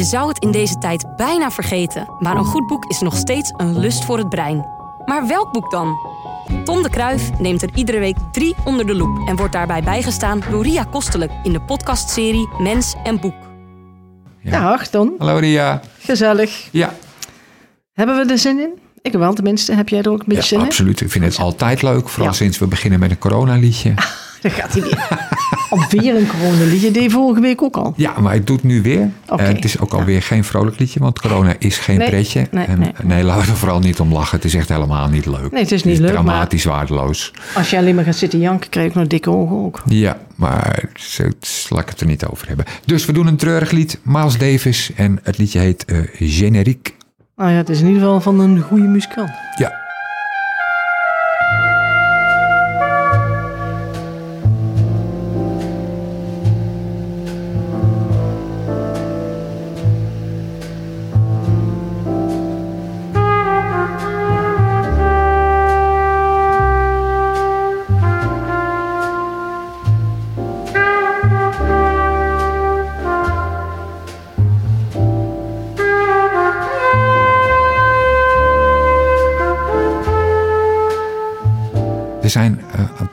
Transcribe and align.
Je 0.00 0.06
zou 0.06 0.28
het 0.28 0.38
in 0.38 0.50
deze 0.50 0.78
tijd 0.78 1.16
bijna 1.16 1.50
vergeten, 1.50 2.08
maar 2.18 2.36
een 2.36 2.44
goed 2.44 2.66
boek 2.66 2.84
is 2.84 3.00
nog 3.00 3.16
steeds 3.16 3.52
een 3.56 3.78
lust 3.78 4.04
voor 4.04 4.18
het 4.18 4.28
brein. 4.28 4.66
Maar 5.04 5.26
welk 5.26 5.52
boek 5.52 5.70
dan? 5.70 5.96
Tom 6.64 6.82
de 6.82 6.90
Kruif 6.90 7.38
neemt 7.38 7.62
er 7.62 7.70
iedere 7.74 7.98
week 7.98 8.16
drie 8.32 8.54
onder 8.64 8.86
de 8.86 8.94
loep 8.94 9.28
en 9.28 9.36
wordt 9.36 9.52
daarbij 9.52 9.82
bijgestaan 9.82 10.42
door 10.50 10.62
Ria 10.62 10.84
Kostelijk 10.84 11.32
in 11.42 11.52
de 11.52 11.60
podcastserie 11.60 12.48
Mens 12.58 12.94
en 13.04 13.20
Boek. 13.20 13.34
Ja, 14.42 14.50
Dag 14.70 14.86
Ton. 14.88 15.14
Hallo 15.18 15.36
Ria. 15.38 15.80
Gezellig. 15.98 16.68
Ja. 16.70 16.94
Hebben 17.92 18.26
we 18.26 18.32
er 18.32 18.38
zin 18.38 18.58
in? 18.60 18.78
Ik 19.02 19.12
wel 19.12 19.32
tenminste. 19.34 19.72
Heb 19.74 19.88
jij 19.88 19.98
er 20.02 20.10
ook 20.10 20.18
een 20.20 20.24
beetje 20.26 20.42
ja, 20.42 20.48
zin 20.48 20.58
in? 20.58 20.64
absoluut. 20.64 21.00
Ik 21.00 21.10
vind 21.10 21.24
het 21.24 21.38
altijd 21.38 21.82
leuk. 21.82 22.08
Vooral 22.08 22.30
Ja. 22.30 22.36
sinds 22.36 22.58
we 22.58 22.66
beginnen 22.66 23.00
met 23.00 23.10
een 23.10 23.18
coronaliedje. 23.18 23.94
Dan 24.40 24.50
gaat 24.50 24.72
hij 24.72 24.82
weer. 24.82 25.08
Alweer 25.70 26.16
een 26.16 26.26
coronaliedje. 26.26 26.90
Deed 26.90 27.02
je 27.02 27.10
vorige 27.10 27.40
week 27.40 27.62
ook 27.62 27.76
al. 27.76 27.92
Ja, 27.96 28.20
maar 28.20 28.32
het 28.32 28.62
nu 28.62 28.82
weer. 28.82 29.10
Oké. 29.28 29.42
Eh, 29.42 29.48
het 29.48 29.64
is 29.64 29.78
ook 29.78 29.92
alweer 29.92 30.22
geen 30.22 30.44
vrolijk 30.44 30.78
liedje, 30.78 31.00
want 31.00 31.20
corona 31.20 31.54
is 31.58 31.78
geen 31.78 31.98
Nee, 31.98 32.08
pretje. 32.08 32.46
nee, 32.50 32.64
en, 32.66 32.78
nee. 32.78 32.92
nee, 33.02 33.22
laten 33.22 33.44
we 33.44 33.50
er 33.50 33.56
vooral 33.56 33.78
niet 33.80 34.00
om 34.00 34.12
lachen. 34.12 34.36
Het 34.36 34.44
is 34.44 34.54
echt 34.54 34.68
helemaal 34.68 35.08
niet 35.08 35.26
leuk. 35.26 35.50
Nee, 35.52 35.62
het 35.62 35.72
is 35.72 35.84
niet 35.84 35.98
leuk, 35.98 36.12
maar- 36.12 36.22
dramatisch 36.22 36.64
waardeloos. 36.64 37.32
Als 37.54 37.70
je 37.70 37.76
alleen 37.76 37.94
maar 37.94 38.04
gaat 38.04 38.16
zitten 38.16 38.38
janken, 38.38 38.70
krijg 38.70 38.92
je 38.92 38.98
nog 38.98 39.08
dikke 39.08 39.30
ogen 39.30 39.56
ook. 39.56 39.82
Ja, 39.86 40.16
maar 40.34 40.88
het- 41.16 41.66
laat 41.68 41.82
ik 41.82 41.88
het 41.88 42.00
er 42.00 42.06
niet 42.06 42.24
over 42.26 42.48
hebben. 42.48 42.64
Dus 42.84 43.04
we 43.04 43.12
doen 43.12 43.26
een 43.26 43.36
treurig 43.36 43.70
lied. 43.70 43.98
Miles 44.02 44.38
Davis. 44.38 44.90
En 44.96 45.18
het 45.22 45.38
liedje 45.38 45.58
heet 45.58 45.84
eh 45.84 45.98
Generiek. 46.12 46.94
Nou 47.36 47.50
ja, 47.50 47.56
het 47.56 47.68
is 47.68 47.80
in 47.80 47.86
ieder 47.86 48.02
geval 48.02 48.20
van 48.20 48.40
een 48.40 48.60
goede 48.60 48.84
muzikant. 48.88 49.30
Ja. 49.56 49.79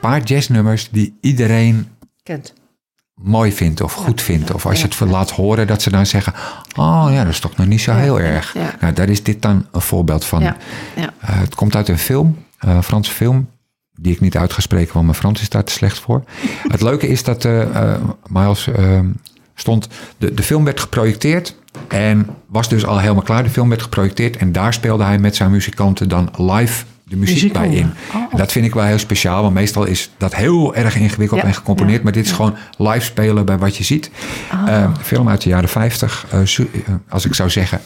Paar 0.08 0.22
jazznummers 0.22 0.88
die 0.90 1.18
iedereen 1.20 1.88
Kent. 2.22 2.52
mooi 3.14 3.52
vindt 3.52 3.80
of 3.80 3.92
goed 3.92 4.22
vindt. 4.22 4.54
Of 4.54 4.66
als 4.66 4.80
je 4.80 4.86
het 4.86 5.00
laat 5.00 5.30
horen, 5.30 5.66
dat 5.66 5.82
ze 5.82 5.90
dan 5.90 6.06
zeggen... 6.06 6.32
oh 6.76 7.08
ja, 7.10 7.24
dat 7.24 7.32
is 7.32 7.40
toch 7.40 7.56
nog 7.56 7.66
niet 7.66 7.80
zo 7.80 7.92
heel 7.92 8.20
erg. 8.20 8.54
Nou, 8.80 8.92
daar 8.92 9.08
is 9.08 9.22
dit 9.22 9.42
dan 9.42 9.66
een 9.72 9.80
voorbeeld 9.80 10.24
van. 10.24 10.42
Eh, 10.42 10.54
het 11.20 11.54
komt 11.54 11.76
uit 11.76 11.88
een 11.88 11.98
film, 11.98 12.44
eh, 12.58 12.74
een 12.74 12.82
Franse 12.82 13.12
film... 13.12 13.48
die 13.92 14.12
ik 14.12 14.20
niet 14.20 14.36
uit 14.36 14.52
ga 14.52 14.60
spreken, 14.60 14.92
want 14.92 15.04
mijn 15.04 15.18
Frans 15.18 15.40
is 15.40 15.48
daar 15.48 15.64
te 15.64 15.72
slecht 15.72 15.98
voor. 15.98 16.24
het 16.74 16.82
leuke 16.82 17.08
is 17.08 17.22
dat 17.22 17.44
eh, 17.44 17.94
Miles 18.26 18.66
eh, 18.66 19.00
stond... 19.54 19.88
De, 20.18 20.34
de 20.34 20.42
film 20.42 20.64
werd 20.64 20.80
geprojecteerd 20.80 21.56
en 21.88 22.26
was 22.46 22.68
dus 22.68 22.84
al 22.86 22.98
helemaal 22.98 23.22
klaar. 23.22 23.42
De 23.42 23.50
film 23.50 23.68
werd 23.68 23.82
geprojecteerd 23.82 24.36
en 24.36 24.52
daar 24.52 24.72
speelde 24.72 25.04
hij 25.04 25.18
met 25.18 25.36
zijn 25.36 25.50
muzikanten 25.50 26.08
dan 26.08 26.30
live... 26.36 26.84
de 27.08 27.16
muziek, 27.16 27.34
Muziek 27.34 27.52
bij 27.52 27.68
in. 27.68 27.92
Oh. 28.14 28.22
En 28.30 28.36
dat 28.38 28.52
vind 28.52 28.64
ik 28.66 28.74
wel 28.74 28.84
heel 28.84 28.98
speciaal, 28.98 29.42
want 29.42 29.54
meestal 29.54 29.84
is 29.84 30.10
dat 30.16 30.34
heel 30.34 30.74
erg 30.74 30.96
ingewikkeld 30.96 31.40
Ja, 31.40 31.46
en 31.46 31.54
gecomponeerd. 31.54 31.96
ja, 31.96 32.02
maar 32.04 32.12
dit 32.12 32.24
is 32.24 32.32
gewoon 32.32 32.54
live 32.78 33.00
spelen 33.04 33.44
bij 33.44 33.58
wat 33.58 33.76
je 33.76 33.84
ziet. 33.84 34.10
Eh, 34.66 34.90
film 35.02 35.28
uit 35.28 35.42
de 35.42 35.48
jaren 35.48 35.68
50. 35.68 36.26
eh, 36.30 36.40
eh, 36.40 36.66
als 37.08 37.24
ik 37.24 37.34
zou 37.34 37.50
zeggen 37.50 37.80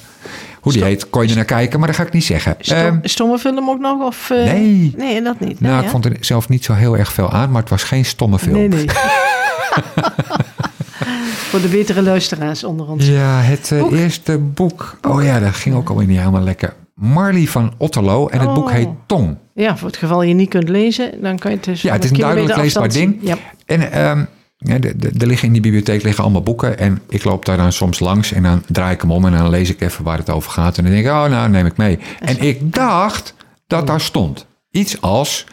hoe 0.61 0.73
die 0.73 0.84
heet, 0.84 1.11
kon 1.11 1.23
je 1.23 1.28
er 1.28 1.34
naar 1.37 1.45
kijken, 1.45 1.78
maar 1.78 1.89
dat 1.89 1.97
ga 1.97 2.03
ik 2.03 2.12
niet 2.12 2.25
zeggen. 2.25 2.55
Stom, 2.59 2.77
Ehm, 2.77 2.98
stomme 3.03 3.39
film 3.39 3.69
ook 3.70 3.78
nog? 3.81 4.03
Of, 4.06 4.28
Nee. 4.31 4.95
Nee, 4.97 5.23
dat 5.23 5.41
niet. 5.41 5.61
nou, 5.61 5.75
Nee, 5.75 5.84
ik 5.84 5.91
vond 5.91 6.05
er 6.05 6.17
zelf 6.20 6.48
niet 6.48 6.65
zo 6.65 6.73
heel 6.73 6.97
erg 6.97 7.12
veel 7.12 7.31
aan, 7.32 7.50
maar 7.50 7.61
het 7.61 7.71
was 7.71 7.82
geen 7.82 8.05
stomme 8.05 8.38
film. 8.38 8.55
Nee, 8.55 8.69
nee. 8.69 8.87
Voor 11.50 11.61
de 11.61 11.69
betere 11.69 12.03
luisteraars 12.03 12.65
onder 12.65 12.87
ons. 12.88 13.06
Ja, 13.06 13.41
het 13.41 13.72
Boek. 13.78 13.93
eerste 13.93 14.38
boek. 14.38 14.99
Oh 15.09 15.22
ja, 15.22 15.38
dat 15.41 15.55
ging 15.55 15.75
ook 15.75 15.88
alweer 15.88 16.06
niet 16.06 16.19
helemaal 16.19 16.43
lekker. 16.43 16.72
Marley 16.94 17.47
van 17.47 17.75
Otterlo 17.76 18.28
en 18.28 18.41
het 18.41 18.54
boek 18.54 18.64
Oh. 18.64 18.72
heet 18.72 18.88
Tong. 19.06 19.36
Ja, 19.54 19.76
voor 19.76 19.88
het 19.88 19.97
geval 19.97 20.22
je 20.22 20.34
niet 20.34 20.48
kunt 20.48 20.69
lezen, 20.69 21.22
dan 21.22 21.38
kan 21.38 21.50
je 21.50 21.56
het 21.56 21.66
dus 21.66 21.82
Ja, 21.82 21.92
het 21.92 22.04
is 22.04 22.10
een 22.10 22.16
duidelijk 22.16 22.56
leesbaar 22.56 22.88
ding. 22.88 23.19
Ja. 23.20 23.36
En 23.66 24.28
ja, 24.64 24.78
de, 24.78 24.97
de, 24.97 25.10
er 25.19 25.26
liggen 25.26 25.47
in 25.47 25.52
die 25.52 25.62
bibliotheek 25.62 26.02
liggen 26.02 26.22
allemaal 26.25 26.42
boeken. 26.42 26.78
En 26.78 27.02
ik 27.08 27.25
loop 27.25 27.44
daar 27.44 27.56
dan 27.56 27.72
soms 27.72 28.00
langs 28.00 28.32
en 28.32 28.42
dan 28.42 28.62
draai 28.69 28.94
ik 28.94 29.00
hem 29.00 29.10
om 29.10 29.25
en 29.25 29.32
dan 29.32 29.50
lees 29.50 29.70
ik 29.70 29.81
even 29.81 30.04
waar 30.04 30.19
het 30.19 30.31
over 30.31 30.50
gaat. 30.50 30.78
En 30.78 30.84
dan 30.84 30.92
denk 30.92 31.04
ik, 31.06 31.12
oh 31.12 31.25
nou, 31.25 31.48
neem 31.48 31.66
ik 31.66 31.76
mee. 31.76 31.98
En 32.20 32.38
ik 32.38 32.75
dacht 32.75 33.34
dat 33.66 33.86
daar 33.86 34.00
stond 34.00 34.47
iets 34.70 35.00
als... 35.00 35.47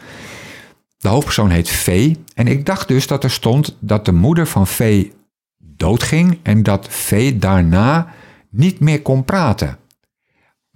De 0.98 1.08
hoofdpersoon 1.08 1.50
heet 1.50 1.68
Vee. 1.68 2.24
En 2.34 2.46
ik 2.46 2.66
dacht 2.66 2.88
dus 2.88 3.06
dat 3.06 3.24
er 3.24 3.30
stond 3.30 3.76
dat 3.78 4.04
de 4.04 4.12
moeder 4.12 4.46
van 4.46 4.66
Vee 4.66 5.12
doodging. 5.58 6.38
En 6.42 6.62
dat 6.62 6.86
Vee 6.90 7.38
daarna 7.38 8.06
niet 8.50 8.80
meer 8.80 9.02
kon 9.02 9.24
praten. 9.24 9.76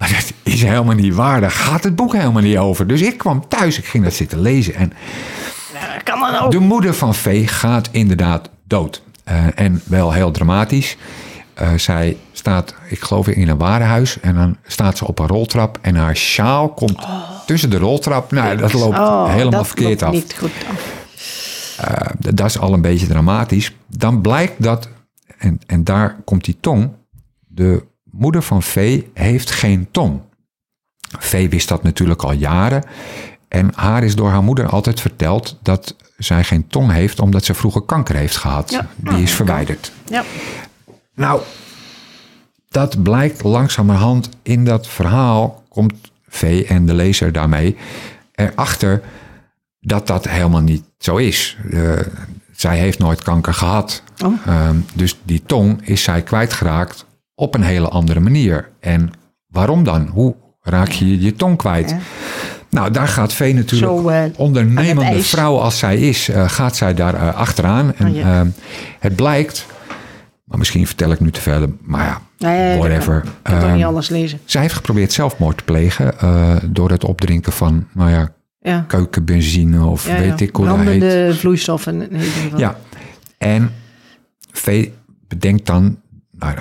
Maar 0.04 0.12
dat 0.12 0.32
is 0.54 0.62
helemaal 0.62 0.94
niet 0.94 1.14
waar. 1.14 1.40
Daar 1.40 1.50
gaat 1.50 1.84
het 1.84 1.96
boek 1.96 2.12
helemaal 2.12 2.42
niet 2.42 2.58
over. 2.58 2.86
Dus 2.86 3.00
ik 3.00 3.18
kwam 3.18 3.48
thuis, 3.48 3.78
ik 3.78 3.84
ging 3.84 4.04
dat 4.04 4.14
zitten 4.14 4.40
lezen. 4.40 4.74
En 4.74 4.92
kan 6.04 6.20
dan 6.20 6.36
ook. 6.38 6.50
de 6.50 6.58
moeder 6.58 6.94
van 6.94 7.14
Vee 7.14 7.46
gaat 7.46 7.88
inderdaad 7.92 8.50
dood. 8.64 9.02
Eh, 9.24 9.46
en 9.54 9.82
wel 9.84 10.12
heel 10.12 10.30
dramatisch. 10.30 10.96
Eh, 11.54 11.74
zij 11.74 12.16
staat, 12.32 12.74
ik 12.88 13.00
geloof 13.00 13.28
in 13.28 13.48
een 13.48 13.58
warenhuis. 13.58 14.20
En 14.20 14.34
dan 14.34 14.56
staat 14.66 14.96
ze 14.98 15.06
op 15.06 15.18
een 15.18 15.26
roltrap. 15.26 15.78
En 15.82 15.96
haar 15.96 16.16
sjaal 16.16 16.68
komt 16.68 17.06
tussen 17.46 17.70
de 17.70 17.78
roltrap. 17.78 18.32
Nou, 18.32 18.56
dat 18.56 18.72
loopt 18.72 18.98
Oh, 18.98 19.28
helemaal 19.28 19.50
dat 19.50 19.66
verkeerd 19.66 20.00
loopt 20.00 20.02
af. 20.02 20.12
niet 20.12 20.34
goed 20.38 20.52
af. 20.70 20.92
Eh, 21.86 22.10
dat 22.18 22.46
is 22.48 22.58
al 22.58 22.72
een 22.72 22.80
beetje 22.82 23.06
dramatisch. 23.06 23.72
Dan 23.88 24.20
blijkt 24.20 24.62
dat, 24.62 24.88
en, 25.38 25.60
en 25.66 25.84
daar 25.84 26.16
komt 26.24 26.44
die 26.44 26.56
tong. 26.60 26.90
De 27.46 27.84
moeder 28.16 28.42
van 28.42 28.62
Vee 28.62 29.10
heeft 29.14 29.50
geen 29.50 29.88
tong. 29.90 30.20
Vee 31.18 31.48
wist 31.48 31.68
dat 31.68 31.82
natuurlijk 31.82 32.22
al 32.22 32.32
jaren. 32.32 32.84
En 33.48 33.70
haar 33.74 34.04
is 34.04 34.14
door 34.14 34.30
haar 34.30 34.42
moeder 34.42 34.66
altijd 34.68 35.00
verteld 35.00 35.58
dat 35.62 35.96
zij 36.18 36.44
geen 36.44 36.66
tong 36.66 36.92
heeft 36.92 37.20
omdat 37.20 37.44
ze 37.44 37.54
vroeger 37.54 37.82
kanker 37.82 38.16
heeft 38.16 38.36
gehad. 38.36 38.70
Ja. 38.70 38.86
Die 38.96 39.22
is 39.22 39.32
verwijderd. 39.32 39.92
Ja. 40.04 40.24
Nou, 41.14 41.40
dat 42.68 43.02
blijkt 43.02 43.42
langzamerhand 43.42 44.28
in 44.42 44.64
dat 44.64 44.86
verhaal. 44.86 45.62
Komt 45.68 45.94
V 46.28 46.64
en 46.68 46.86
de 46.86 46.94
lezer 46.94 47.32
daarmee 47.32 47.76
erachter 48.34 49.02
dat 49.80 50.06
dat 50.06 50.28
helemaal 50.28 50.60
niet 50.60 50.84
zo 50.98 51.16
is. 51.16 51.56
Eh, 51.70 51.92
zij 52.52 52.78
heeft 52.78 52.98
nooit 52.98 53.22
kanker 53.22 53.54
gehad. 53.54 54.02
Oh. 54.24 54.32
Ehm, 54.46 54.76
dus 54.94 55.18
die 55.22 55.42
tong 55.46 55.86
is 55.86 56.02
zij 56.02 56.22
kwijtgeraakt 56.22 57.04
op 57.34 57.54
een 57.54 57.62
hele 57.62 57.88
andere 57.88 58.20
manier. 58.20 58.68
En 58.80 59.10
waarom 59.46 59.84
dan? 59.84 60.06
Hoe 60.06 60.34
raak 60.62 60.88
je 60.88 61.20
je 61.20 61.34
tong 61.34 61.56
kwijt? 61.56 61.94
Nou, 62.70 62.90
daar 62.90 63.08
gaat 63.08 63.32
Vee 63.32 63.54
natuurlijk, 63.54 63.92
Zo, 64.00 64.08
eh, 64.08 64.22
ondernemende 64.36 65.22
vrouw 65.22 65.58
als 65.58 65.78
zij 65.78 65.96
is, 65.98 66.28
eh, 66.28 66.48
gaat 66.48 66.76
zij 66.76 66.94
daar 66.94 67.14
eh, 67.14 67.34
achteraan. 67.34 67.94
En 67.94 68.08
Oh, 68.08 68.14
ja. 68.16 68.22
ehm, 68.38 68.48
het 68.98 69.16
blijkt, 69.16 69.66
maar 70.44 70.58
misschien 70.58 70.86
vertel 70.86 71.10
ik 71.12 71.20
nu 71.20 71.30
te 71.30 71.40
veel, 71.40 71.66
maar 71.82 72.04
ja, 72.06 72.20
Nee, 72.38 72.78
whatever. 72.78 73.16
Ik 73.16 73.30
kan 73.42 73.54
toch 73.54 73.64
Ehm, 73.68 73.74
niet 73.76 73.84
alles 73.84 74.08
lezen. 74.08 74.38
zij 74.44 74.60
heeft 74.62 74.74
geprobeerd 74.74 75.12
zelfmoord 75.12 75.56
te 75.56 75.64
plegen 75.64 76.14
door 76.74 76.90
het 76.90 77.04
opdrinken 77.04 77.52
van, 77.52 77.86
nou 77.92 78.10
ja, 78.10 78.32
Ja. 78.60 78.84
keukenbenzine 78.88 79.84
of 79.84 80.06
Ja, 80.08 80.18
weet 80.18 80.40
ik 80.40 80.56
hoe 80.56 80.66
dat 80.66 80.78
heet. 80.78 81.36
Vloeistoffen 81.36 81.94
in 81.94 82.12
ieder 82.12 82.26
geval. 82.42 82.58
Ja, 82.58 82.76
en 83.38 83.70
V 84.52 84.88
bedenkt 85.28 85.66
dan, 85.66 85.98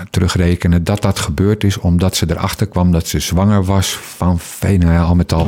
terugrekenen, 0.09 0.83
dat 0.83 1.01
dat 1.01 1.19
gebeurd 1.19 1.63
is 1.63 1.77
omdat 1.77 2.15
ze 2.15 2.25
erachter 2.29 2.67
kwam 2.67 2.91
dat 2.91 3.07
ze 3.07 3.19
zwanger 3.19 3.63
was 3.63 3.91
van 3.97 4.39
V. 4.39 4.61
Nou 4.79 4.93
ja, 4.93 5.01
al 5.01 5.15
met 5.15 5.33
al. 5.33 5.45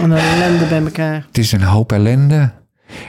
En 0.00 0.08
dan 0.08 0.12
ellende 0.18 0.64
bij 0.66 0.82
elkaar. 0.82 1.24
Het 1.26 1.38
is 1.38 1.52
een 1.52 1.62
hoop 1.62 1.92
ellende. 1.92 2.50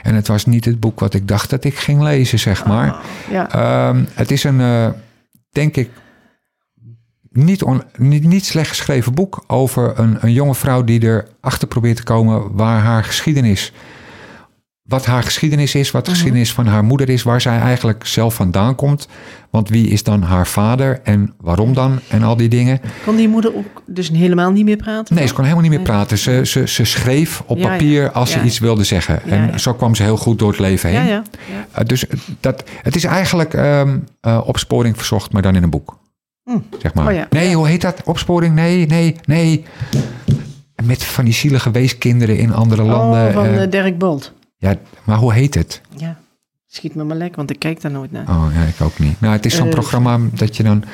En 0.02 0.14
het 0.14 0.26
was 0.28 0.46
niet 0.46 0.64
het 0.64 0.80
boek 0.80 1.00
wat 1.00 1.14
ik 1.14 1.28
dacht 1.28 1.50
dat 1.50 1.64
ik 1.64 1.78
ging 1.78 2.02
lezen, 2.02 2.38
zeg 2.38 2.64
maar. 2.66 2.96
Ja. 3.30 3.50
Ehm, 3.52 4.04
het 4.14 4.30
is 4.30 4.44
een, 4.44 4.60
eh, 4.60 4.88
denk 5.52 5.76
ik, 5.76 5.90
niet, 7.32 7.62
on- 7.62 7.82
niet, 7.96 8.24
niet 8.24 8.46
slecht 8.46 8.68
geschreven 8.68 9.14
boek 9.14 9.44
over 9.46 9.98
een, 9.98 10.16
een 10.20 10.32
jonge 10.32 10.54
vrouw 10.54 10.84
die 10.84 11.02
erachter 11.40 11.68
probeert 11.68 11.96
te 11.96 12.02
komen 12.02 12.52
waar 12.56 12.80
haar 12.80 13.04
geschiedenis. 13.04 13.72
Wat 14.90 15.06
haar 15.06 15.22
geschiedenis 15.22 15.74
is, 15.74 15.90
wat 15.90 16.04
de 16.04 16.10
geschiedenis 16.10 16.52
van 16.52 16.66
haar 16.66 16.84
moeder 16.84 17.08
is, 17.08 17.22
waar 17.22 17.40
zij 17.40 17.58
eigenlijk 17.58 18.06
zelf 18.06 18.34
vandaan 18.34 18.74
komt. 18.74 19.08
Want 19.50 19.68
wie 19.68 19.88
is 19.88 20.02
dan 20.02 20.22
haar 20.22 20.46
vader 20.46 21.00
en 21.02 21.34
waarom 21.40 21.74
dan 21.74 21.98
en 22.08 22.22
al 22.22 22.36
die 22.36 22.48
dingen. 22.48 22.80
Kon 23.04 23.16
die 23.16 23.28
moeder 23.28 23.56
ook 23.56 23.82
dus 23.86 24.08
helemaal 24.08 24.50
niet 24.50 24.64
meer 24.64 24.76
praten? 24.76 25.14
Nee, 25.14 25.26
ze 25.26 25.34
kon 25.34 25.42
helemaal 25.44 25.64
niet 25.64 25.72
meer 25.72 25.82
praten. 25.82 26.18
Ze, 26.18 26.40
ze, 26.44 26.68
ze 26.68 26.84
schreef 26.84 27.42
op 27.46 27.56
Ja, 27.58 27.62
ja. 27.62 27.70
papier 27.70 28.10
als 28.10 28.32
Ja. 28.32 28.38
ze 28.38 28.44
iets 28.44 28.58
wilde 28.58 28.84
zeggen. 28.84 29.22
En 29.24 29.60
zo 29.60 29.74
kwam 29.74 29.94
ze 29.94 30.02
heel 30.02 30.16
goed 30.16 30.38
door 30.38 30.50
het 30.50 30.58
leven 30.60 30.90
heen. 30.90 30.98
Ja, 30.98 31.06
ja. 31.06 31.22
ja. 31.74 31.80
Uh, 31.80 31.86
dus 31.86 32.04
dat, 32.40 32.64
het 32.82 32.96
is 32.96 33.04
eigenlijk 33.04 33.54
ehm, 33.54 33.98
uh, 34.26 34.40
opsporing 34.44 34.96
verzocht, 34.96 35.32
maar 35.32 35.42
dan 35.42 35.56
in 35.56 35.62
een 35.62 35.70
boek. 35.70 35.98
Zeg 36.78 36.94
maar. 36.94 37.14
Oh. 37.14 37.20
Nee, 37.30 37.54
hoe 37.54 37.68
heet 37.68 37.80
dat? 37.80 38.02
Opsporing? 38.04 38.54
Nee, 38.54 38.86
nee, 38.86 39.16
nee. 39.24 39.64
Met 40.84 41.04
van 41.04 41.24
die 41.24 41.34
zielige 41.34 41.70
weeskinderen 41.70 42.38
in 42.38 42.54
andere 42.54 42.82
landen. 42.82 43.26
Oh, 43.28 43.32
van 43.32 43.44
eh, 43.44 43.62
eh, 43.62 43.70
Dirk 43.70 43.98
Bolt. 43.98 44.32
Ja, 44.60 44.74
maar 45.04 45.16
hoe 45.16 45.32
heet 45.32 45.54
het? 45.54 45.80
Ja. 45.96 46.18
Schiet 46.66 46.94
me 46.94 47.04
maar 47.04 47.16
lek, 47.16 47.36
want 47.36 47.50
ik 47.50 47.58
kijk 47.58 47.80
daar 47.80 47.90
nooit 47.92 48.12
naar. 48.12 48.28
Oh, 48.28 48.46
ja, 48.54 48.60
ik 48.62 48.80
ook 48.80 48.98
niet. 48.98 49.20
Nou, 49.20 49.32
het 49.32 49.46
is 49.46 49.54
zo'n 49.56 49.66
Eh, 49.66 49.72
programma 49.72 50.18
dat 50.32 50.56
je 50.56 50.62
dan... 50.62 50.84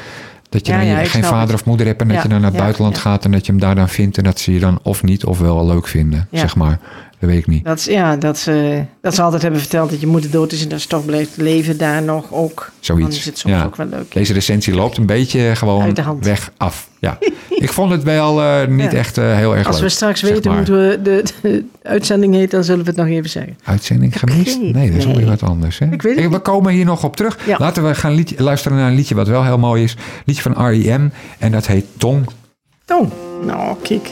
Dat 0.48 0.66
je 0.66 0.72
Ja, 0.72 0.78
dan 0.78 0.86
ja, 0.86 1.04
geen 1.04 1.24
vader 1.24 1.54
of 1.54 1.64
moeder 1.64 1.86
hebt 1.86 2.00
en 2.00 2.08
dat 2.08 2.22
je 2.22 2.28
dan 2.28 2.40
naar 2.40 2.50
het 2.50 2.60
buitenland 2.60 2.98
gaat 2.98 3.24
en 3.24 3.30
dat 3.30 3.46
je 3.46 3.52
hem 3.52 3.60
daar 3.60 3.74
dan 3.74 3.88
vindt 3.88 4.18
en 4.18 4.24
dat 4.24 4.38
ze 4.40 4.52
je 4.52 4.58
dan 4.60 4.78
of 4.82 5.02
niet 5.02 5.24
of 5.24 5.38
wel 5.38 5.66
leuk 5.66 5.86
vinden, 5.86 6.28
zeg 6.30 6.56
maar. 6.56 6.78
Dat 7.18 7.30
weet 7.30 7.38
ik 7.38 7.46
niet. 7.46 7.64
Dat, 7.64 7.82
ja, 7.82 8.16
dat, 8.16 8.38
ze, 8.38 8.84
dat 9.00 9.14
ze 9.14 9.22
altijd 9.22 9.42
hebben 9.42 9.60
verteld 9.60 9.90
dat 9.90 10.00
je 10.00 10.06
moeder 10.06 10.30
dood 10.30 10.52
is 10.52 10.62
en 10.62 10.68
dat 10.68 10.80
ze 10.80 10.88
toch 10.88 11.04
blijft 11.04 11.36
leven 11.36 11.78
daar 11.78 12.02
nog 12.02 12.32
ook. 12.32 12.58
Dan 12.58 12.70
Zoiets. 12.80 13.16
is 13.18 13.24
het 13.24 13.38
soms 13.38 13.54
ja. 13.54 13.64
ook 13.64 13.76
wel 13.76 13.86
leuk. 13.86 14.12
Deze 14.12 14.32
recensie 14.32 14.74
loopt 14.74 14.96
een 14.96 15.06
beetje 15.06 15.56
gewoon 15.56 15.94
de 15.94 16.02
hand. 16.02 16.24
weg 16.24 16.52
af. 16.56 16.88
Ja. 16.98 17.18
ik 17.50 17.72
vond 17.72 17.90
het 17.90 18.02
wel 18.02 18.42
eh, 18.42 18.68
niet 18.68 18.92
Ja. 18.92 18.98
echt 18.98 19.18
eh, 19.18 19.34
heel 19.36 19.56
erg 19.56 19.66
Als 19.66 19.74
leuk. 19.76 19.84
we 19.84 19.90
straks 19.90 20.20
weten 20.20 20.52
hoe 20.54 20.64
de, 20.64 21.00
de, 21.02 21.24
de 21.42 21.64
uitzending 21.82 22.34
heet, 22.34 22.50
dan 22.50 22.64
zullen 22.64 22.84
we 22.84 22.90
het 22.90 22.98
nog 22.98 23.08
even 23.08 23.30
zeggen. 23.30 23.58
Uitzending 23.64 24.18
gemist? 24.18 24.60
Nee, 24.60 24.90
dat 24.90 24.98
is 24.98 25.06
nee. 25.06 25.26
wat 25.26 25.42
anders. 25.42 25.78
Hè? 25.78 25.86
Ik 25.92 26.02
weet 26.02 26.16
het 26.20 26.30
we 26.30 26.38
komen 26.38 26.72
hier 26.72 26.84
nog 26.84 27.04
op 27.04 27.16
terug. 27.16 27.38
Ja. 27.46 27.56
Laten 27.58 27.86
we 27.86 27.94
gaan 27.94 28.12
liedje, 28.12 28.42
luisteren 28.42 28.78
naar 28.78 28.88
een 28.88 28.96
liedje 28.96 29.14
wat 29.14 29.28
wel 29.28 29.44
heel 29.44 29.58
mooi 29.58 29.82
is. 29.82 29.96
liedje 30.24 30.42
van 30.42 30.66
R.E.M. 30.68 31.08
En 31.38 31.52
dat 31.52 31.66
heet 31.66 31.84
Tong. 31.96 32.26
Oh, 32.92 33.10
nou, 33.46 33.76
kijk. 33.82 34.10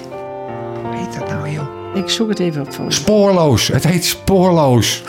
Hoe 0.82 0.96
heet 0.96 1.18
dat 1.18 1.28
nou, 1.28 1.50
joh? 1.50 1.73
Ik 1.94 2.10
zoek 2.10 2.28
het 2.28 2.38
even 2.38 2.62
op 2.62 2.72
voor 2.72 2.84
je. 2.84 2.90
Spoorloos. 2.90 3.68
Het 3.68 3.84
heet 3.84 4.04
Spoorloos. 4.04 5.02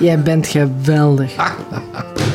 Jij 0.00 0.22
bent 0.22 0.46
geweldig. 0.46 1.34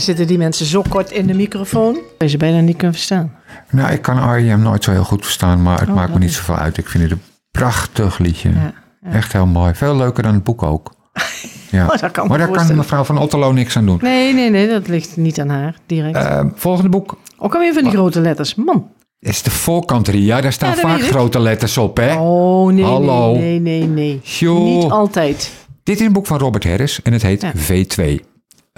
Zitten 0.00 0.26
die 0.26 0.38
mensen 0.38 0.66
zo 0.66 0.82
kort 0.88 1.10
in 1.10 1.26
de 1.26 1.34
microfoon. 1.34 1.92
Dat 1.94 2.02
je 2.18 2.28
ze 2.28 2.36
bijna 2.36 2.60
niet 2.60 2.76
kunt 2.76 2.94
verstaan. 2.94 3.32
Nou, 3.70 3.92
ik 3.92 4.02
kan 4.02 4.32
R.E.M. 4.34 4.60
nooit 4.62 4.84
zo 4.84 4.90
heel 4.90 5.04
goed 5.04 5.22
verstaan, 5.24 5.62
maar 5.62 5.80
het 5.80 5.88
Oh, 5.88 5.94
maakt 5.94 6.12
me 6.12 6.18
niet 6.18 6.32
zoveel 6.32 6.54
uit. 6.56 6.76
Ik 6.78 6.88
vind 6.88 7.02
het 7.02 7.12
een 7.12 7.20
prachtig 7.50 8.18
liedje. 8.18 8.50
Ja, 8.50 8.72
ja. 9.02 9.10
Echt 9.12 9.32
heel 9.32 9.46
mooi. 9.46 9.74
Veel 9.74 9.96
leuker 9.96 10.22
dan 10.22 10.34
het 10.34 10.44
boek 10.44 10.62
ook. 10.62 10.90
Ja. 11.70 11.84
Oh, 11.86 11.96
dat 12.00 12.10
kan 12.10 12.28
maar 12.28 12.38
daar 12.38 12.48
kan 12.50 12.76
mevrouw 12.76 13.04
van 13.04 13.18
Otterlo 13.18 13.52
niks 13.52 13.76
aan 13.76 13.86
doen. 13.86 13.98
Nee, 14.02 14.34
nee, 14.34 14.50
nee, 14.50 14.68
dat 14.68 14.88
ligt 14.88 15.16
niet 15.16 15.40
aan 15.40 15.48
haar 15.48 15.74
direct. 15.86 16.16
Eh, 16.16 16.44
volgende 16.54 16.88
boek 16.88 17.16
Ook 17.38 17.54
alweer 17.54 17.72
van 17.74 17.82
die 17.82 17.92
grote 17.92 18.20
letters. 18.20 18.54
Man. 18.54 18.90
is 19.18 19.42
de 19.42 19.50
voorkant 19.50 20.08
Ria. 20.08 20.40
Daar 20.40 20.52
staan 20.52 20.70
Ja, 20.70 20.76
vaak 20.76 21.00
grote 21.00 21.40
letters 21.40 21.78
op, 21.78 21.96
hè? 21.96 22.14
Oh, 22.14 22.72
nee, 22.72 22.84
Hallo. 22.84 23.32
nee, 23.34 23.60
nee, 23.60 23.86
nee, 23.86 24.20
nee. 24.40 24.50
Niet 24.50 24.90
altijd. 24.90 25.52
Dit 25.82 26.00
is 26.00 26.06
een 26.06 26.12
boek 26.12 26.26
van 26.26 26.38
Robert 26.38 26.64
Harris 26.64 27.02
en 27.02 27.12
het 27.12 27.22
heet 27.22 27.40
Ja. 27.40 27.52
V2. 27.54 28.24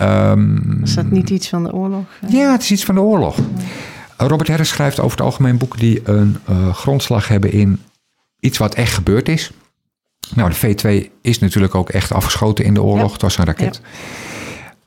Ehm, 0.01 0.83
Is 0.83 0.95
dat 0.95 1.11
niet 1.11 1.31
iets 1.31 1.49
van 1.49 1.63
de 1.65 1.73
oorlog? 1.73 2.05
ja, 2.29 2.53
het 2.53 2.63
is 2.63 2.71
iets 2.71 2.85
van 2.85 2.95
de 2.95 3.01
oorlog. 3.01 3.37
Robert 4.17 4.49
Harris 4.49 4.69
schrijft 4.69 5.01
over 5.01 5.17
het 5.17 5.27
algemeen 5.27 5.59
boeken 5.59 5.79
die 5.79 6.01
een 6.05 6.37
eh, 6.47 6.75
grondslag 6.75 7.29
hebben 7.29 7.53
in 7.53 7.81
iets 8.41 8.59
wat 8.59 8.75
echt 8.75 8.95
gebeurd 8.95 9.29
is. 9.29 9.51
Nou, 10.35 10.51
de 10.51 10.57
V2 10.57 11.11
is 11.21 11.39
natuurlijk 11.39 11.75
ook 11.75 11.89
echt 11.89 12.13
afgeschoten 12.13 12.65
in 12.65 12.75
de 12.75 12.83
oorlog. 12.83 13.07
Ja. 13.07 13.13
Het 13.13 13.23
was 13.23 13.39
een 13.39 13.45
raket. 13.45 13.81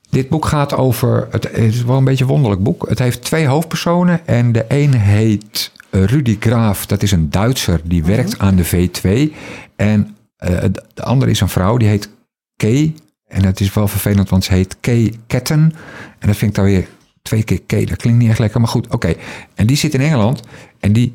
Dit 0.09 0.29
boek 0.29 0.45
gaat 0.45 0.75
over, 0.75 1.27
het 1.31 1.51
is 1.51 1.83
wel 1.83 1.97
een 1.97 2.03
beetje 2.03 2.23
een 2.23 2.29
wonderlijk 2.29 2.63
boek. 2.63 2.89
Het 2.89 2.99
heeft 2.99 3.23
twee 3.23 3.47
hoofdpersonen 3.47 4.27
en 4.27 4.51
de 4.51 4.65
een 4.67 4.93
heet 4.93 5.71
Rudy 5.89 6.37
Graaf. 6.39 6.85
Dat 6.85 7.03
is 7.03 7.11
een 7.11 7.29
Duitser 7.29 7.81
die 7.83 8.01
Mhm. 8.01 8.09
werkt 8.11 8.39
aan 8.39 8.55
de 8.55 8.65
V2. 8.65 9.33
En 9.75 10.15
eh, 10.37 10.63
de 10.93 11.03
andere 11.03 11.31
is 11.31 11.41
een 11.41 11.49
vrouw 11.49 11.77
die 11.77 11.87
heet 11.87 12.09
Kay. 12.55 12.93
En 13.33 13.41
dat 13.41 13.59
is 13.59 13.73
wel 13.73 13.87
vervelend, 13.87 14.29
want 14.29 14.43
ze 14.43 14.53
heet 14.53 14.77
Kay 14.79 15.13
Ketten. 15.27 15.73
En 16.19 16.27
dat 16.27 16.35
vind 16.35 16.51
ik 16.51 16.55
dan 16.55 16.65
weer 16.65 16.87
twee 17.21 17.43
keer 17.43 17.61
Kay. 17.61 17.85
Dat 17.85 17.97
klinkt 17.97 18.19
niet 18.19 18.29
echt 18.29 18.39
lekker, 18.39 18.59
maar 18.59 18.69
goed, 18.69 18.87
oké. 18.87 19.13
En 19.55 19.67
die 19.67 19.77
zit 19.77 19.93
in 19.93 20.01
Engeland 20.01 20.41
en 20.79 20.93
die 20.93 21.13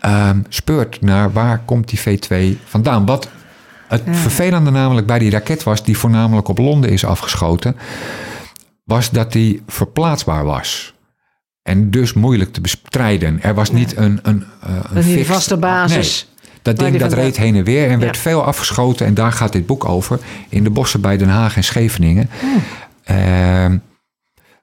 ehm, 0.00 0.40
speurt 0.48 1.00
naar 1.00 1.32
waar 1.32 1.58
komt 1.64 1.88
die 1.88 2.00
V2 2.00 2.58
vandaan. 2.64 3.06
Wat 3.06 3.28
het 3.88 4.02
vervelende 4.10 4.70
namelijk 4.70 5.06
bij 5.06 5.18
die 5.18 5.30
raket 5.30 5.62
was, 5.62 5.84
die 5.84 5.98
voornamelijk 5.98 6.48
op 6.48 6.58
Londen 6.58 6.90
is 6.90 7.04
afgeschoten, 7.04 7.76
was 8.84 9.10
dat 9.10 9.32
die 9.32 9.62
verplaatsbaar 9.66 10.44
was. 10.44 10.94
En 11.62 11.90
dus 11.90 12.12
moeilijk 12.12 12.52
te 12.52 12.60
bestrijden. 12.60 13.42
Er 13.42 13.54
was 13.54 13.70
niet 13.70 13.96
een, 13.96 14.18
een, 14.22 14.44
eh, 14.60 14.84
een, 14.92 15.24
vaste 15.24 15.56
basis. 15.56 16.26
Nee, 16.26 16.29
dat 16.62 16.78
ding 16.78 16.96
dat 16.96 17.12
reed 17.12 17.36
heen 17.36 17.56
en 17.56 17.64
weer 17.64 17.88
en 17.90 17.98
werd 17.98 18.16
veel 18.18 18.44
afgeschoten. 18.44 19.06
En 19.06 19.14
daar 19.14 19.32
gaat 19.32 19.52
dit 19.52 19.66
boek 19.66 19.84
over. 19.84 20.18
In 20.48 20.64
de 20.64 20.70
bossen 20.70 21.00
bij 21.00 21.16
Den 21.16 21.28
Haag 21.28 21.56
en 21.56 21.64
Scheveningen. 21.64 22.30
Ehm, 23.04 23.78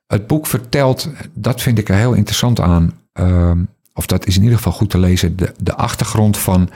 het 0.07 0.27
boek 0.27 0.47
vertelt, 0.47 1.09
dat 1.33 1.61
vind 1.61 1.77
ik 1.77 1.89
er 1.89 1.95
heel 1.95 2.13
interessant 2.13 2.59
aan. 2.61 2.94
ehm, 3.13 3.59
of 3.94 4.05
dat 4.05 4.25
is 4.27 4.35
in 4.35 4.41
ieder 4.41 4.57
geval 4.57 4.71
goed 4.73 4.89
te 4.89 4.99
lezen. 4.99 5.35
De, 5.38 5.51
de 5.59 5.75
achtergrond 5.75 6.38
van 6.38 6.69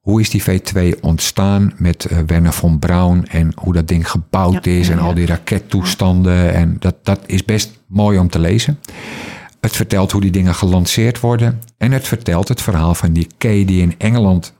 hoe 0.00 0.20
is 0.20 0.30
die 0.30 0.42
V2 0.42 1.00
ontstaan 1.00 1.72
met 1.76 2.04
eh, 2.04 2.18
Werner 2.26 2.52
von 2.52 2.78
Braun. 2.78 3.26
En 3.26 3.52
hoe 3.56 3.72
dat 3.72 3.88
ding 3.88 4.10
gebouwd 4.10 4.64
Ja, 4.64 4.72
is. 4.72 4.86
ja, 4.86 4.92
En 4.92 4.98
ja. 4.98 5.04
al 5.04 5.14
die 5.14 5.26
rakettoestanden. 5.26 6.52
En 6.54 6.76
dat, 6.78 6.94
dat 7.02 7.20
is 7.26 7.44
best 7.44 7.78
mooi 7.86 8.18
om 8.18 8.28
te 8.30 8.38
lezen. 8.38 8.78
Het 9.60 9.76
vertelt 9.76 10.12
hoe 10.12 10.20
die 10.20 10.30
dingen 10.30 10.54
gelanceerd 10.54 11.20
worden. 11.20 11.62
En 11.78 11.92
het 11.92 12.08
vertelt 12.08 12.48
het 12.48 12.62
verhaal 12.62 12.94
van 12.94 13.12
die 13.12 13.26
Kay 13.38 13.64
die 13.64 13.82
in 13.82 13.94
Engeland 13.98 14.54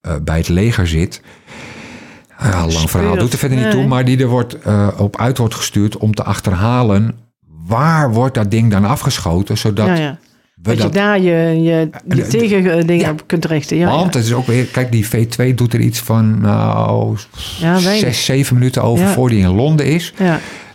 eh, 0.00 0.14
bij 0.22 0.36
het 0.36 0.48
leger 0.48 0.86
zit. 0.86 1.22
Ja, 2.42 2.66
lang 2.66 2.90
verhaal 2.90 3.16
doet 3.16 3.32
er 3.32 3.38
verder 3.38 3.58
niet 3.58 3.70
toe. 3.70 3.86
Maar 3.86 4.04
die 4.04 4.18
er 4.18 4.28
wordt, 4.28 4.58
eh, 4.58 4.88
op 4.98 5.16
uit 5.16 5.38
wordt 5.38 5.54
gestuurd 5.54 5.96
om 5.96 6.14
te 6.14 6.22
achterhalen... 6.22 7.18
waar 7.66 8.12
wordt 8.12 8.34
dat 8.34 8.50
ding 8.50 8.70
dan 8.70 8.84
afgeschoten... 8.84 9.58
zodat 9.58 9.86
ja, 9.86 9.94
ja. 9.94 10.18
we 10.54 10.62
Dat 10.62 10.76
je 10.76 10.82
dat... 10.82 10.92
daar 10.92 11.20
je, 11.20 11.62
je, 11.62 11.90
je 12.08 12.22
Eh, 12.22 12.28
tegendingen 12.28 12.96
ja. 12.96 13.10
op 13.10 13.22
kunt 13.26 13.44
richten. 13.44 13.76
Ja, 13.76 13.90
Want 13.90 14.14
het 14.14 14.24
is 14.24 14.32
ook 14.32 14.46
weer... 14.46 14.64
Kijk, 14.64 14.92
die 14.92 15.06
V2 15.06 15.54
doet 15.54 15.72
er 15.72 15.80
iets 15.80 16.00
van... 16.00 16.40
nou, 16.40 17.16
Ja, 17.58 17.78
zes, 17.78 18.24
zeven 18.24 18.54
minuten 18.54 18.82
over 18.82 19.06
voor 19.06 19.28
die 19.28 19.38
in 19.38 19.54
Londen 19.54 19.86
is. 19.86 20.14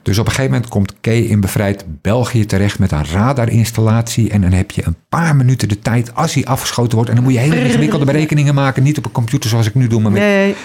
Dus 0.06 0.20
op 0.20 0.26
een 0.26 0.32
gegeven 0.32 0.52
moment 0.52 0.70
komt 0.70 0.94
Kay 1.02 1.20
in 1.20 1.40
bevrijd 1.40 1.86
België 2.02 2.46
terecht 2.46 2.80
met 2.80 2.92
een 2.92 3.06
radarinstallatie. 3.06 4.30
En 4.30 4.42
dan 4.42 4.52
heb 4.52 4.72
je 4.72 4.86
een 4.86 4.96
paar 5.10 5.36
minuten 5.36 5.70
de 5.70 5.80
tijd 5.80 6.16
als 6.16 6.34
hij 6.34 6.46
afgeschoten 6.46 6.96
wordt. 6.96 7.10
En 7.10 7.16
dan 7.16 7.24
moet 7.24 7.34
je 7.34 7.40
hele 7.40 7.60
ingewikkelde 7.64 8.06
berekeningen 8.06 8.56
maken. 8.56 8.84
Niet 8.84 8.98
op 8.98 9.06
een 9.06 9.12
computer 9.12 9.50
zoals 9.50 9.68
ik 9.68 9.76
nu 9.76 9.88
doe, 9.88 10.02
maar 10.02 10.12
met 10.12 10.22
Nee, 10.22 10.56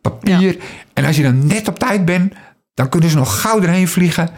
papier. 0.00 0.56
En 0.92 1.04
als 1.04 1.16
je 1.16 1.22
dan 1.22 1.46
net 1.46 1.68
op 1.68 1.78
tijd 1.78 2.04
bent, 2.04 2.34
dan 2.74 2.88
kunnen 2.88 3.10
ze 3.10 3.16
nog 3.16 3.40
gauw 3.40 3.62
erheen 3.62 3.88
vliegen. 3.88 4.30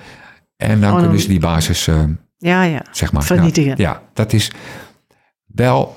En 0.56 0.80
dan 0.80 0.92
Oh, 0.92 0.98
kunnen 0.98 1.20
ze 1.20 1.28
die 1.28 1.40
basis, 1.40 1.86
eh, 1.86 2.02
ja, 2.36 2.62
ja. 2.62 2.84
zeg 2.90 3.12
maar... 3.12 3.22
Vernietigen. 3.22 3.70
nou, 3.70 3.82
ja, 3.82 4.02
dat 4.12 4.32
is 4.32 4.50
wel 5.46 5.96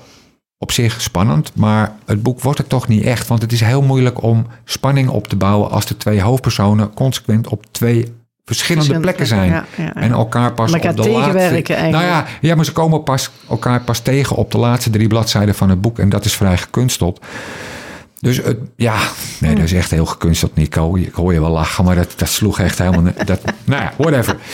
op 0.58 0.72
zich 0.72 1.00
spannend. 1.00 1.54
Maar 1.54 1.92
het 2.06 2.22
boek 2.22 2.40
wordt 2.40 2.58
het 2.58 2.68
toch 2.68 2.88
niet 2.88 3.02
echt. 3.02 3.28
Want 3.28 3.42
het 3.42 3.52
is 3.52 3.60
heel 3.60 3.82
moeilijk 3.82 4.22
om 4.22 4.46
spanning 4.64 5.08
op 5.08 5.28
te 5.28 5.36
bouwen... 5.36 5.70
als 5.70 5.86
de 5.86 5.96
twee 5.96 6.20
hoofdpersonen 6.20 6.94
consequent 6.94 7.48
op 7.48 7.64
twee 7.70 8.12
verschillende 8.44 8.86
Verschillende 8.86 9.00
plekken 9.00 9.26
zijn. 9.26 9.50
ja, 9.50 9.64
ja. 9.76 9.94
En 9.94 10.12
elkaar 10.12 10.52
pas 10.52 10.72
Elkaar 10.72 10.90
op 10.90 10.96
de 10.96 11.02
tegenwerken 11.02 11.74
laatste... 11.74 11.90
Nou 11.90 12.04
ja, 12.04 12.26
ja, 12.40 12.54
maar 12.54 12.64
ze 12.64 12.72
komen 12.72 13.02
pas, 13.02 13.30
elkaar 13.48 13.80
pas 13.80 14.00
tegen 14.00 14.36
op 14.36 14.50
de 14.50 14.58
laatste 14.58 14.90
drie 14.90 15.08
bladzijden 15.08 15.54
van 15.54 15.70
het 15.70 15.80
boek. 15.80 15.98
En 15.98 16.08
dat 16.08 16.24
is 16.24 16.34
vrij 16.34 16.56
gekunsteld. 16.56 17.24
Dus 18.20 18.36
het, 18.36 18.58
ja, 18.76 18.96
nee, 19.40 19.54
dat 19.54 19.64
is 19.64 19.72
echt 19.72 19.90
heel 19.90 20.06
gekunsteld, 20.06 20.54
Nico. 20.54 20.96
Ik 20.96 21.14
hoor 21.14 21.32
je 21.32 21.40
wel 21.40 21.50
lachen, 21.50 21.84
maar 21.84 21.94
dat, 21.94 22.12
dat 22.16 22.28
sloeg 22.28 22.60
echt 22.60 22.78
helemaal... 22.78 23.12
Dat, 23.24 23.40
nou 23.64 23.82
ja, 23.82 23.92
whatever. 23.96 24.36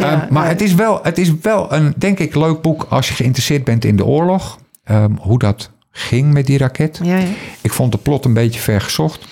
Ja, 0.00 0.22
Ehm, 0.22 0.32
maar 0.32 0.48
het, 0.48 0.60
is 0.60 0.74
wel, 0.74 1.00
het 1.02 1.18
is 1.18 1.32
wel 1.42 1.72
een, 1.72 1.94
denk 1.96 2.18
ik, 2.18 2.34
leuk 2.34 2.60
boek 2.60 2.86
als 2.88 3.08
je 3.08 3.14
geïnteresseerd 3.14 3.64
bent 3.64 3.84
in 3.84 3.96
de 3.96 4.04
oorlog. 4.04 4.58
Ehm, 4.84 5.12
hoe 5.18 5.38
dat 5.38 5.70
ging 5.90 6.32
met 6.32 6.46
die 6.46 6.58
raket. 6.58 7.00
Ja, 7.02 7.16
ja. 7.16 7.26
Ik 7.60 7.72
vond 7.72 7.92
de 7.92 7.98
plot 7.98 8.24
een 8.24 8.34
beetje 8.34 8.60
ver 8.60 8.80
gezocht. 8.80 9.26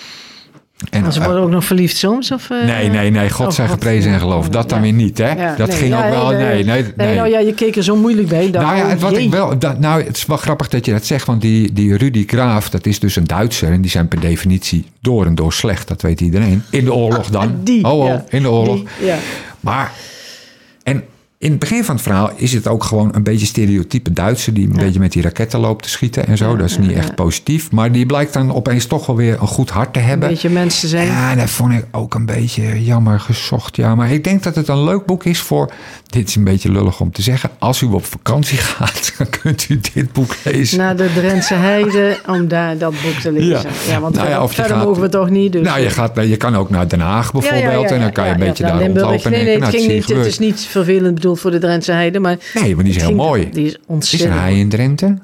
En, 0.90 1.12
ze 1.12 1.18
eh, 1.18 1.25
worden 1.25 1.42
ook 1.42 1.50
nog 1.50 1.64
verliefd 1.64 1.97
soms? 1.97 2.32
Of, 2.32 2.50
eh? 2.50 2.64
Nee, 2.64 2.88
nee, 2.88 3.11
nee. 3.11 3.30
God 3.30 3.54
zij 3.54 3.64
God, 3.64 3.75
geprezen 3.75 4.12
en 4.12 4.20
geloof. 4.20 4.49
Dat 4.49 4.68
dan 4.68 4.80
weer 4.80 4.92
niet, 4.92 5.18
hè? 5.18 5.32
Ja, 5.32 5.54
dat 5.56 5.68
nee, 5.68 5.76
ging 5.76 5.90
ja, 5.90 6.06
ook 6.06 6.12
wel... 6.14 6.30
nee, 6.30 6.38
Nee, 6.38 6.64
nee, 6.64 6.92
nee. 6.97 7.16
nou 7.16 7.28
ja, 7.28 7.38
je 7.38 7.54
keek 7.54 7.76
er 7.76 7.82
zo 7.82 7.97
moeilijk 7.97 8.28
bij. 8.28 8.50
Dacht, 8.50 8.64
Nou 8.66 8.76
ja, 8.78 8.85
oh, 8.85 8.90
het- 8.90 9.00
wat 9.00 9.11
jee. 9.11 9.23
ik 9.25 9.30
wel, 9.30 9.58
dat, 9.58 9.78
nou, 9.78 10.02
het 10.02 10.16
is 10.16 10.26
wel 10.26 10.37
grappig 10.37 10.68
dat 10.68 10.87
je 10.87 10.92
dat 10.92 11.06
zegt, 11.06 11.26
want 11.26 11.40
die, 11.40 11.73
die 11.73 11.97
Rudy 11.97 12.25
Graaf, 12.26 12.70
dat 12.70 12.87
is 12.87 12.99
dus 13.00 13.16
een 13.16 13.26
Duitser 13.26 13.73
en 13.73 13.80
die 13.80 13.90
zijn 13.90 14.08
per 14.08 14.20
definitie 14.20 14.87
door 15.00 15.26
en 15.26 15.35
door 15.35 15.52
slecht, 15.52 15.88
dat 15.88 16.02
weet 16.02 16.20
iedereen. 16.20 16.62
In 16.70 16.85
de 16.85 16.94
oorlog 16.94 17.26
dan. 17.30 17.54
Die, 17.62 17.85
oh, 17.85 17.92
oh, 17.92 18.06
ja. 18.06 18.25
in 18.28 18.42
de 18.42 18.50
oorlog. 18.50 18.76
Die, 18.76 19.06
ja. 19.06 19.16
Maar, 19.61 19.92
in 21.40 21.50
het 21.50 21.59
begin 21.59 21.85
van 21.85 21.95
het 21.95 22.04
verhaal 22.04 22.30
is 22.37 22.52
het 22.52 22.66
ook 22.68 22.85
gewoon 22.85 23.11
een 23.14 23.23
beetje 23.23 23.47
stereotype 23.47 24.12
Duitser... 24.12 24.54
die 24.54 24.66
een 24.66 24.73
beetje 24.76 25.00
met 25.00 25.12
die 25.12 25.23
raketten 25.23 25.61
loopt 25.61 25.83
te 25.83 25.88
schieten 25.88 26.26
en 26.26 26.37
zo. 26.37 26.57
dat 26.57 26.66
is 26.71 26.78
niet 26.78 26.92
echt 26.92 27.14
positief. 27.14 27.71
Maar 27.71 27.92
die 27.92 28.07
blijkt 28.07 28.33
dan 28.33 28.54
opeens 28.54 28.87
toch 28.87 29.07
wel 29.07 29.16
weer 29.16 29.37
een 29.40 29.47
goed 29.47 29.71
hart 29.71 29.92
te 29.92 29.99
Een 29.99 30.04
hebben. 30.07 30.28
beetje 30.28 30.50
mensen 30.50 30.88
zijn. 30.88 31.07
Ja, 31.07 31.35
dat 31.35 31.50
vond 31.50 31.73
ik 31.73 31.85
ook 31.90 32.14
een 32.14 32.26
beetje 32.26 32.85
jammer 32.85 33.21
gezocht. 33.21 33.76
Ja, 33.76 33.95
maar 33.95 34.11
ik 34.11 34.25
denk 34.25 34.42
dat 34.42 34.54
het 34.54 34.68
een 34.68 34.85
leuk 34.85 35.04
boek 35.07 35.25
is 35.25 35.38
voor. 35.38 35.73
Dit 36.07 36.28
is 36.28 36.35
een 36.35 36.45
beetje 36.45 36.71
lullig 36.73 37.00
om 37.00 37.12
te 37.12 37.23
zeggen. 37.23 37.50
Als 37.59 37.80
u 37.80 37.87
op 37.87 38.04
vakantie 38.04 38.59
gaat, 38.76 39.12
dan 39.18 39.26
kunt 39.42 39.66
u 39.68 39.80
dit 39.95 40.12
boek 40.12 40.35
lezen. 40.45 40.78
Naar 40.78 40.97
de 40.97 41.11
Drentse 41.14 41.54
Heide 41.54 42.18
om 42.26 42.49
daar 42.49 42.78
dat 42.78 42.90
boek 43.02 43.21
te 43.23 43.33
lezen. 43.33 43.71
Ja, 43.88 44.00
want 44.00 44.14
Nou 44.14 44.49
verder 44.50 44.75
gaat- 44.76 44.85
mogen 44.85 45.02
we 45.02 45.09
toch 45.09 45.30
niet. 45.30 45.52
Dus 45.52 45.62
nou, 45.66 45.80
je, 45.80 45.90
gaat, 45.90 46.12
je 46.16 46.37
kan 46.37 46.57
ook 46.57 46.71
naar 46.71 46.88
Den 46.88 47.00
Haag 47.00 47.33
bijvoorbeeld. 47.33 47.90
en 47.90 48.00
dan 48.00 48.12
kan 48.12 48.26
je 48.26 48.33
een 48.33 48.38
beetje 48.38 48.62
daar 48.62 48.80
rondlopen. 48.80 49.30
Nee, 49.30 49.42
nee, 49.42 49.50
het, 49.50 49.61
nou, 49.61 49.73
ging 49.73 49.83
zie 49.85 49.92
niet, 49.95 50.07
je 50.09 50.14
het 50.14 50.26
is 50.26 50.38
niet 50.38 50.61
vervelend 50.61 51.14
bedoeld 51.14 51.26
voor 51.37 51.50
de 51.50 51.58
Drentse 51.58 51.92
Heide, 51.92 52.18
maar... 52.18 52.37
Nee, 52.54 52.75
maar 52.75 52.85
die 52.85 52.92
is 52.92 52.99
heel 52.99 53.06
ging- 53.08 53.20
mooi. 53.20 53.49
Die 53.52 53.64
is 53.64 53.70
Is 53.73 53.75
er 53.76 53.80
ontzettend 53.87 54.32
hij 54.35 54.58
in 54.58 54.68
Drenthe? 54.68 55.18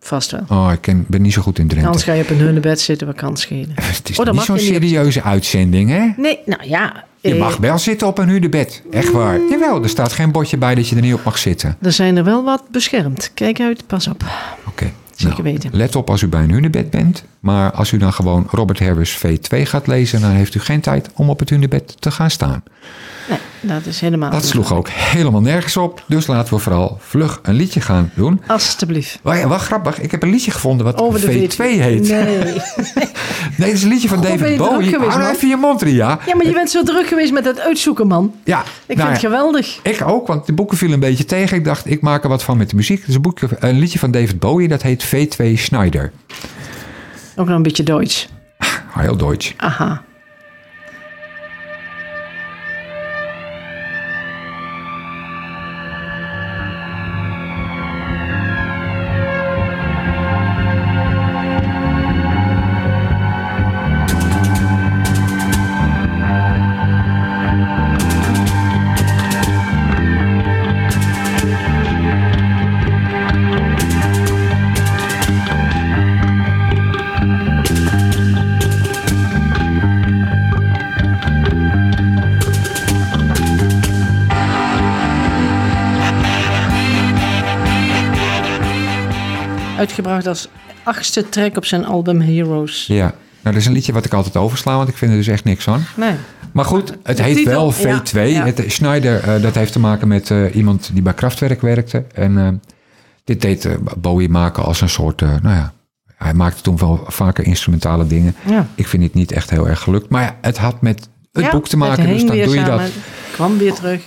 Vast 0.00 0.30
wel. 0.30 0.40
Oh, 0.48 0.70
ik 0.72 0.80
ken, 0.80 1.04
ben 1.08 1.22
niet 1.22 1.32
zo 1.32 1.42
goed 1.42 1.58
in 1.58 1.66
Drenthe. 1.66 1.86
Anders 1.86 2.04
ga 2.04 2.12
je 2.12 2.22
op 2.22 2.30
een 2.30 2.36
hunnebed 2.38 2.80
zitten, 2.80 3.06
wat 3.06 3.16
kan 3.16 3.36
schelen? 3.36 3.70
Het 3.80 4.08
is 4.10 4.18
Oh, 4.18 4.30
niet 4.30 4.40
zo'n 4.40 4.58
serieuze 4.58 5.22
uitzending, 5.22 5.90
hè? 5.90 6.08
Nee, 6.16 6.38
nou 6.44 6.68
ja. 6.68 7.04
Je 7.20 7.32
eh, 7.32 7.38
mag 7.38 7.56
wel 7.56 7.78
zitten 7.78 8.06
op 8.06 8.18
een 8.18 8.28
hunebed. 8.28 8.82
Echt 8.90 9.10
waar. 9.12 9.40
Jawel, 9.50 9.82
er 9.82 9.88
staat 9.88 10.12
geen 10.12 10.32
bordje 10.32 10.56
bij 10.56 10.74
dat 10.74 10.88
je 10.88 10.96
er 10.96 11.02
niet 11.02 11.14
op 11.14 11.24
mag 11.24 11.38
zitten. 11.38 11.76
Er 11.82 11.92
zijn 11.92 12.16
er 12.16 12.24
wel 12.24 12.44
wat 12.44 12.62
beschermd. 12.70 13.30
Kijk 13.34 13.60
uit, 13.60 13.86
pas 13.86 14.06
op. 14.08 14.24
Oké. 14.66 14.90
Zeker 15.14 15.42
weten. 15.42 15.70
Let 15.72 15.96
op 15.96 16.10
als 16.10 16.22
u 16.22 16.28
bij 16.28 16.42
een 16.42 16.50
hunebed 16.50 16.90
bent. 16.90 17.24
Maar 17.40 17.72
als 17.72 17.92
u 17.92 17.96
dan 17.96 18.12
gewoon 18.12 18.46
Robert 18.50 18.78
Harris 18.78 19.18
V2 19.18 19.62
gaat 19.62 19.86
lezen... 19.86 20.20
dan 20.20 20.30
heeft 20.30 20.54
u 20.54 20.60
geen 20.60 20.80
tijd 20.80 21.10
om 21.14 21.30
op 21.30 21.38
het 21.38 21.50
hunebed 21.50 22.00
te 22.00 22.10
gaan 22.10 22.30
staan. 22.30 22.62
Nee, 23.28 23.38
dat 23.60 23.86
is 23.86 24.00
helemaal... 24.00 24.30
Dat 24.30 24.46
sloeg 24.46 24.74
ook 24.74 24.88
helemaal 24.88 25.40
nergens 25.40 25.76
op. 25.76 26.02
Dus 26.06 26.26
laten 26.26 26.54
we 26.54 26.60
vooral 26.60 26.98
vlug 27.00 27.40
een 27.42 27.54
liedje 27.54 27.80
gaan 27.80 28.10
doen. 28.14 28.42
Alsjeblieft. 28.46 29.18
Wel 29.22 29.58
grappig, 29.58 30.00
ik 30.00 30.10
heb 30.10 30.22
een 30.22 30.30
liedje 30.30 30.50
gevonden 30.50 30.86
wat 30.86 31.00
Over 31.00 31.20
de 31.20 31.26
V2 31.26 31.56
heet. 31.56 32.08
Nee. 32.08 32.38
Nee. 33.56 33.68
het 33.68 33.76
is 33.76 33.82
een 33.82 33.88
liedje 33.88 34.08
van 34.08 34.20
David 34.20 34.56
Bowie. 34.56 34.96
Hou 34.96 35.18
nou 35.18 35.34
even 35.34 35.48
je 35.48 35.56
mond, 35.56 35.82
Ria. 35.82 36.18
Ja, 36.26 36.36
maar 36.36 36.46
je 36.46 36.52
bent 36.52 36.70
zo 36.70 36.82
druk 36.82 37.06
geweest 37.06 37.32
met 37.32 37.44
het 37.44 37.60
uitzoeken, 37.60 38.06
man. 38.06 38.34
Ja, 38.44 38.60
Ik 38.60 38.66
nou 38.66 38.74
vind 38.86 39.00
het 39.00 39.08
ja, 39.08 39.28
geweldig. 39.28 39.78
Ik 39.82 40.02
ook, 40.06 40.26
want 40.26 40.46
de 40.46 40.52
boeken 40.52 40.76
vielen 40.76 40.94
een 40.94 41.08
beetje 41.08 41.24
tegen. 41.24 41.56
Ik 41.56 41.64
dacht, 41.64 41.90
ik 41.90 42.00
maak 42.00 42.22
er 42.22 42.28
wat 42.28 42.42
van 42.42 42.56
met 42.56 42.70
de 42.70 42.76
muziek. 42.76 43.06
Dus 43.06 43.14
een, 43.14 43.22
boekje, 43.22 43.48
een 43.58 43.78
liedje 43.78 43.98
van 43.98 44.10
David 44.10 44.38
Bowie, 44.38 44.68
dat 44.68 44.82
heet 44.82 45.06
V2 45.06 45.52
Schneider. 45.54 46.12
Ook 47.38 47.46
nog 47.46 47.56
een 47.56 47.62
beetje 47.62 47.82
Duits. 47.82 48.28
Heel 48.94 49.16
Duits. 49.16 49.54
Aha. 49.56 50.02
Uitgebracht 89.78 90.26
als 90.26 90.48
achtste 90.82 91.28
track 91.28 91.56
op 91.56 91.64
zijn 91.64 91.84
album 91.84 92.20
Heroes. 92.20 92.86
Ja. 92.86 93.14
Nou, 93.42 93.54
dat 93.54 93.54
is 93.54 93.66
een 93.66 93.72
liedje 93.72 93.92
wat 93.92 94.04
ik 94.04 94.12
altijd 94.12 94.36
oversla, 94.36 94.76
want 94.76 94.88
ik 94.88 94.96
vind 94.96 95.10
er 95.10 95.16
dus 95.16 95.26
echt 95.26 95.44
niks 95.44 95.64
van. 95.64 95.82
Nee. 95.96 96.14
Maar 96.52 96.64
goed, 96.64 96.94
het 97.02 97.16
De 97.16 97.22
heet 97.22 97.36
titel, 97.36 97.52
wel 97.52 97.90
ja, 97.90 98.02
V2. 98.02 98.32
ja. 98.32 98.44
Het, 98.44 98.64
Schneider, 98.66 99.20
eh, 99.22 99.42
dat 99.42 99.54
heeft 99.54 99.72
te 99.72 99.78
maken 99.78 100.08
met 100.08 100.30
eh, 100.30 100.54
iemand 100.54 100.90
die 100.92 101.02
bij 101.02 101.14
Kraftwerk 101.14 101.60
werkte. 101.60 102.04
En 102.14 102.38
eh, 102.38 102.48
dit 103.24 103.40
deed 103.40 103.68
Bowie 103.98 104.28
maken 104.28 104.64
als 104.64 104.80
een 104.80 104.88
soort, 104.88 105.20
nou 105.20 105.40
ja, 105.42 105.72
hij 106.16 106.34
maakte 106.34 106.62
toen 106.62 106.76
wel 106.76 107.04
vaker 107.06 107.44
instrumentale 107.44 108.06
dingen. 108.06 108.34
Ja. 108.46 108.66
Ik 108.74 108.86
vind 108.86 109.02
het 109.02 109.14
niet 109.14 109.32
echt 109.32 109.50
heel 109.50 109.68
erg 109.68 109.80
gelukt. 109.80 110.08
Maar 110.08 110.22
ja, 110.22 110.36
het 110.40 110.58
had 110.58 110.82
met 110.82 111.08
het 111.32 111.50
boek 111.50 111.68
te 111.68 111.76
maken, 111.76 112.06
dus 112.06 112.24
dan 112.24 112.36
doe 112.36 112.54
je 112.54 112.64
dat. 112.64 112.82
Kwam 113.32 113.58
weer 113.58 113.74
terug. 113.74 114.02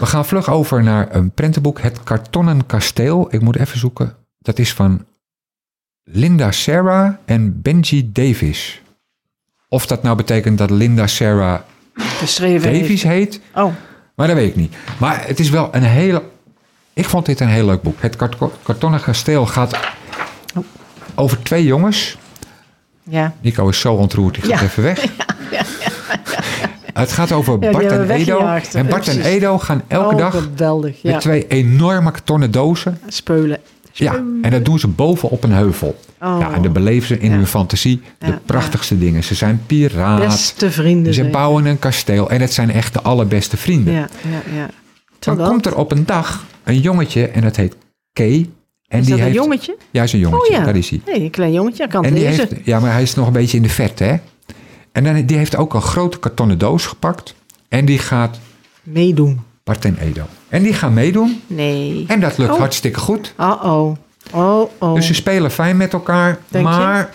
We 0.00 0.06
gaan 0.06 0.26
vlug 0.26 0.50
over 0.50 0.82
naar 0.82 1.08
een 1.10 1.30
prentenboek, 1.30 1.80
Het 1.80 2.02
Kartonnen 2.02 2.66
Kasteel. 2.66 3.28
Ik 3.30 3.40
moet 3.40 3.56
even 3.56 3.78
zoeken. 3.78 4.14
Dat 4.42 4.58
is 4.58 4.72
van 4.74 5.04
Linda 6.04 6.50
Sarah 6.52 7.14
en 7.24 7.62
Benji 7.62 8.12
Davis. 8.12 8.82
Of 9.68 9.86
dat 9.86 10.02
nou 10.02 10.16
betekent 10.16 10.58
dat 10.58 10.70
Linda 10.70 11.06
Sarah 11.06 11.60
Davies 12.20 12.38
heeft. 12.38 13.02
heet, 13.02 13.40
Oh, 13.54 13.72
maar 14.14 14.26
dat 14.26 14.36
weet 14.36 14.48
ik 14.48 14.56
niet. 14.56 14.74
Maar 14.98 15.26
het 15.26 15.40
is 15.40 15.50
wel 15.50 15.68
een 15.74 15.82
hele... 15.82 16.22
Ik 16.92 17.04
vond 17.04 17.26
dit 17.26 17.40
een 17.40 17.48
heel 17.48 17.66
leuk 17.66 17.82
boek. 17.82 17.96
Het 18.02 18.16
Kart- 18.16 18.36
Kartonnen 18.62 19.00
Kasteel 19.02 19.46
gaat 19.46 19.78
over 21.14 21.42
twee 21.42 21.64
jongens. 21.64 22.16
ja. 23.02 23.34
Nico 23.40 23.68
is 23.68 23.80
zo 23.80 23.94
ontroerd, 23.94 24.34
die 24.34 24.42
gaat 24.42 24.60
Ja. 24.60 24.66
even 24.66 24.82
weg. 24.82 25.04
Het 26.94 27.12
gaat 27.12 27.32
over 27.32 27.58
Bart 27.58 27.84
en 27.92 28.10
Edo. 28.10 28.46
En 28.72 28.86
Bart 28.86 29.08
en. 29.08 29.20
Edo 29.22 29.58
gaan 29.58 29.82
elke 29.88 30.14
oh, 30.14 30.18
dag 30.20 30.32
geweldig. 30.42 31.02
Met 31.02 31.20
twee 31.20 31.46
enorme 31.46 32.10
kartonnen 32.10 32.50
dozen 32.50 32.98
Speulen. 33.06 33.58
Ja, 33.92 34.14
en 34.42 34.50
dat 34.50 34.64
doen 34.64 34.78
ze 34.78 34.88
bovenop 34.88 35.44
een 35.44 35.52
heuvel. 35.52 36.00
Oh. 36.22 36.36
Ja, 36.40 36.52
en 36.54 36.62
dan 36.62 36.72
beleven 36.72 37.06
ze 37.08 37.18
in 37.18 37.30
Ja. 37.30 37.36
hun 37.36 37.46
fantasie 37.46 38.00
de 38.18 38.26
Ja, 38.26 38.40
prachtigste 38.46 38.98
dingen. 38.98 39.24
Ze 39.24 39.34
zijn 39.34 39.62
piraat, 39.66 40.18
Beste 40.18 40.70
vrienden. 40.70 41.14
ze 41.14 41.24
bouwen 41.24 41.64
een 41.66 41.78
kasteel 41.78 42.30
en 42.30 42.40
het 42.40 42.52
zijn 42.52 42.70
echt 42.70 42.92
de 42.92 43.00
allerbeste 43.00 43.56
vrienden. 43.56 43.94
Ja, 43.94 44.08
ja, 44.30 44.54
ja. 44.56 44.68
Dan 45.18 45.36
komt 45.36 45.66
er 45.66 45.76
op 45.76 45.92
een 45.92 46.06
dag 46.06 46.44
een 46.64 46.78
jongetje 46.80 47.28
en 47.28 47.42
dat 47.42 47.56
heet 47.56 47.76
Kay. 48.12 48.50
En 48.88 48.98
is 48.98 49.04
die 49.06 49.14
dat 49.14 49.18
een 49.18 49.30
heeft, 49.30 49.36
jongetje? 49.44 49.76
Ja, 49.90 50.02
is 50.02 50.12
een 50.12 50.18
jongetje, 50.18 50.52
Oh 50.52 50.58
ja. 50.58 50.64
daar 50.64 50.76
is 50.76 50.90
hij. 50.90 51.00
Nee, 51.06 51.20
een 51.22 51.30
klein 51.30 51.52
jongetje, 51.52 51.82
hij 51.82 51.92
kan 51.92 52.04
En 52.04 52.14
die 52.14 52.24
lezen. 52.24 52.48
heeft, 52.48 52.64
ja, 52.66 52.80
maar 52.80 52.92
hij 52.92 53.02
is 53.02 53.14
nog 53.14 53.26
een 53.26 53.32
beetje 53.32 53.56
in 53.56 53.62
de 53.62 53.68
verte, 53.68 54.04
hè. 54.04 54.16
En 54.92 55.04
dan, 55.04 55.26
die 55.26 55.36
heeft 55.36 55.56
ook 55.56 55.74
een 55.74 55.82
grote 55.82 56.18
kartonnen 56.18 56.58
doos 56.58 56.86
gepakt. 56.86 57.34
En 57.68 57.84
die 57.84 57.98
gaat 57.98 58.38
Meedoen. 58.82 59.40
Bart 59.64 59.84
en 59.84 59.96
Edo. 59.98 60.26
En 60.48 60.62
die 60.62 60.72
gaan 60.74 60.94
meedoen. 60.94 61.42
Nee. 61.46 62.04
En 62.08 62.20
dat 62.20 62.38
lukt 62.38 62.52
Oh. 62.52 62.58
hartstikke 62.58 62.98
goed. 63.00 63.34
Uh-oh. 63.40 63.96
Oh, 64.32 64.70
oh. 64.78 64.94
Dus 64.94 65.06
ze 65.06 65.14
spelen 65.14 65.50
fijn 65.50 65.76
met 65.76 65.92
elkaar. 65.92 66.38
Denk 66.48 66.66
je? 66.66 66.72
maar 66.72 67.10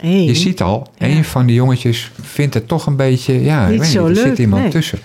Hey. 0.00 0.24
Je 0.24 0.34
ziet 0.34 0.62
al, 0.62 0.86
een 0.98 1.24
van 1.24 1.46
die 1.46 1.54
jongetjes 1.54 2.10
vindt 2.22 2.54
het 2.54 2.68
toch 2.68 2.86
een 2.86 2.96
beetje... 2.96 3.42
Ja, 3.42 3.64
ik 3.64 3.70
Niet 3.70 3.80
weet 3.80 3.88
zo 3.88 4.08
niet, 4.08 4.16
er 4.16 4.22
leuk, 4.22 4.30
zit 4.30 4.38
iemand 4.38 4.62
nee. 4.62 4.70
tussen. 4.70 4.98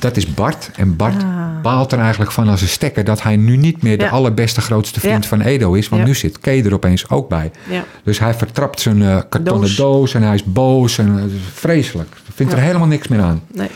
Dat 0.00 0.16
is 0.16 0.34
Bart. 0.34 0.70
En 0.76 0.96
Bart 0.96 1.22
Ah. 1.22 1.62
baalt 1.62 1.92
er 1.92 1.98
eigenlijk 1.98 2.32
van 2.32 2.48
als 2.48 2.60
een 2.62 2.68
stekker... 2.68 3.04
dat 3.04 3.22
hij 3.22 3.36
nu 3.36 3.56
niet 3.56 3.82
meer 3.82 3.98
de 3.98 4.04
Ja. 4.04 4.10
allerbeste, 4.10 4.60
grootste 4.60 5.00
vriend 5.00 5.22
Ja. 5.22 5.28
van 5.28 5.40
Edo 5.40 5.72
is. 5.72 5.88
Want 5.88 6.02
Ja. 6.02 6.08
nu 6.08 6.14
zit 6.14 6.38
Kay 6.38 6.64
er 6.64 6.74
opeens 6.74 7.08
ook 7.08 7.28
bij. 7.28 7.50
Ja. 7.70 7.84
Dus 8.04 8.18
hij 8.18 8.34
vertrapt 8.34 8.80
zijn 8.80 9.02
eh, 9.02 9.16
kartonnen 9.28 9.68
doos. 9.68 9.76
Doos. 9.76 10.14
en 10.14 10.22
hij 10.22 10.34
is 10.34 10.44
boos. 10.44 10.98
En, 10.98 11.18
is 11.18 11.32
vreselijk. 11.54 12.08
Vindt 12.34 12.52
er 12.52 12.58
helemaal 12.58 12.86
niks 12.86 13.08
meer 13.08 13.20
aan. 13.20 13.42
Nee. 13.54 13.68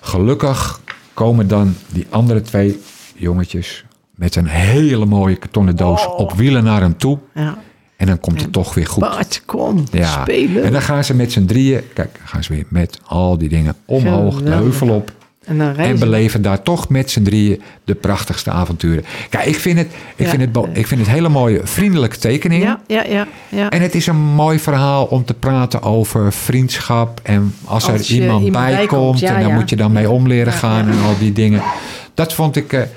Gelukkig 0.00 0.80
komen 1.14 1.48
dan 1.48 1.74
die 1.88 2.06
andere 2.10 2.40
twee 2.42 2.80
jongetjes... 3.14 3.84
met 4.14 4.36
een 4.36 4.46
hele 4.46 5.06
mooie 5.06 5.36
kartonnen 5.36 5.76
doos 5.76 6.06
Oh. 6.06 6.18
op 6.18 6.32
wielen 6.32 6.64
naar 6.64 6.80
hem 6.80 6.96
toe. 6.96 7.18
Ja. 7.34 7.58
En 7.96 8.06
dan 8.06 8.20
komt 8.20 8.40
het 8.42 8.52
toch 8.52 8.74
weer 8.74 8.86
goed. 8.86 9.00
Bart, 9.02 9.42
kom. 9.46 9.84
Ja, 9.92 10.20
Spelen. 10.20 10.62
en 10.64 10.72
dan 10.72 10.82
gaan 10.82 11.04
ze 11.04 11.14
met 11.14 11.32
z'n 11.32 11.44
drieën, 11.44 11.80
kijk, 11.94 12.12
dan 12.18 12.26
gaan 12.28 12.42
ze 12.44 12.52
weer 12.52 12.64
met 12.68 12.98
al 13.06 13.38
die 13.38 13.48
dingen 13.48 13.74
omhoog, 13.84 14.42
de 14.42 14.50
heuvel 14.50 14.88
op. 14.88 15.12
En 15.58 15.98
beleven 15.98 16.42
daar 16.42 16.62
toch 16.62 16.88
met 16.88 17.10
z'n 17.10 17.22
drieën 17.22 17.62
de 17.84 17.94
prachtigste 17.94 18.50
avonturen. 18.50 19.04
Kijk, 19.28 19.44
ik 19.44 19.56
vind 19.56 19.78
het, 19.78 19.86
ik 20.16 20.24
Ja. 20.24 20.30
vind 20.30 20.40
het, 20.42 20.66
ik 20.72 20.86
vind 20.86 21.00
het 21.00 21.10
hele 21.10 21.28
mooie, 21.28 21.60
vriendelijke 21.64 22.18
tekeningen. 22.18 22.66
Ja, 22.66 22.80
ja, 22.86 23.04
ja. 23.04 23.26
ja. 23.48 23.70
En 23.70 23.82
het 23.82 23.94
is 23.94 24.06
een 24.06 24.16
mooi 24.16 24.58
verhaal 24.58 25.04
om 25.04 25.24
te 25.24 25.34
praten 25.34 25.82
over 25.82 26.32
vriendschap. 26.32 27.20
En 27.22 27.54
als, 27.64 27.88
Als 27.90 28.08
er 28.08 28.14
iemand, 28.14 28.44
iemand 28.44 28.66
bij 28.66 28.86
komt, 28.86 29.18
ja, 29.18 29.34
en 29.34 29.40
dan 29.40 29.48
ja. 29.50 29.54
moet 29.54 29.70
je 29.70 29.76
dan 29.76 29.92
mee 29.92 30.10
om 30.10 30.26
leren 30.26 30.52
gaan 30.52 30.88
en 30.88 31.02
al 31.02 31.18
die 31.18 31.32
dingen. 31.32 31.62
Dat 32.14 32.32
vond 32.32 32.56
ik. 32.56 32.88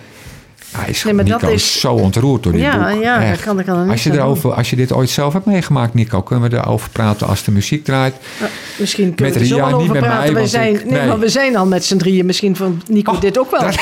Hij 0.77 0.89
is, 0.89 1.03
Nee, 1.03 1.13
maar 1.13 1.25
dat 1.25 1.41
Nico 1.41 1.53
is 1.53 1.63
is- 1.63 1.79
zo 1.79 1.93
ontroerd 1.93 2.43
door 2.43 2.51
dit 2.51 2.61
Ja, 2.61 2.91
boek. 2.93 3.03
ja, 3.03 3.29
dat 3.29 3.39
kan- 3.41 3.55
dat 3.55 3.65
kan 3.65 3.79
er 3.83 3.89
als, 3.89 4.03
je 4.03 4.11
erover, 4.11 4.53
als 4.53 4.69
je 4.69 4.75
dit 4.75 4.91
ooit 4.91 5.09
zelf 5.09 5.33
hebt 5.33 5.45
meegemaakt, 5.45 5.93
Nico, 5.93 6.21
kunnen 6.21 6.49
we 6.49 6.57
erover 6.57 6.89
praten 6.89 7.27
als 7.27 7.43
de 7.43 7.51
muziek 7.51 7.83
draait. 7.85 8.15
Nou, 8.39 8.51
misschien 8.77 9.15
kunnen 9.15 9.33
Met 9.33 9.33
we 9.33 9.39
er 9.55 9.59
zo 9.61 9.65
Ria, 9.67 9.75
over 9.75 9.97
praten. 9.99 10.33
mij, 10.33 10.41
we, 10.41 10.47
zijn, 10.47 10.73
ik- 10.73 10.85
nee, 10.85 10.99
nee. 10.99 11.07
maar 11.07 11.19
we 11.19 11.29
zijn 11.29 11.55
al 11.55 11.65
met 11.65 11.85
z'n 11.85 11.97
drieën. 11.97 12.25
Misschien 12.25 12.55
van 12.55 12.81
Nico 12.87 13.11
Oh, 13.11 13.21
dit 13.21 13.39
ook 13.39 13.51
wel. 13.51 13.59
dat- 13.61 13.75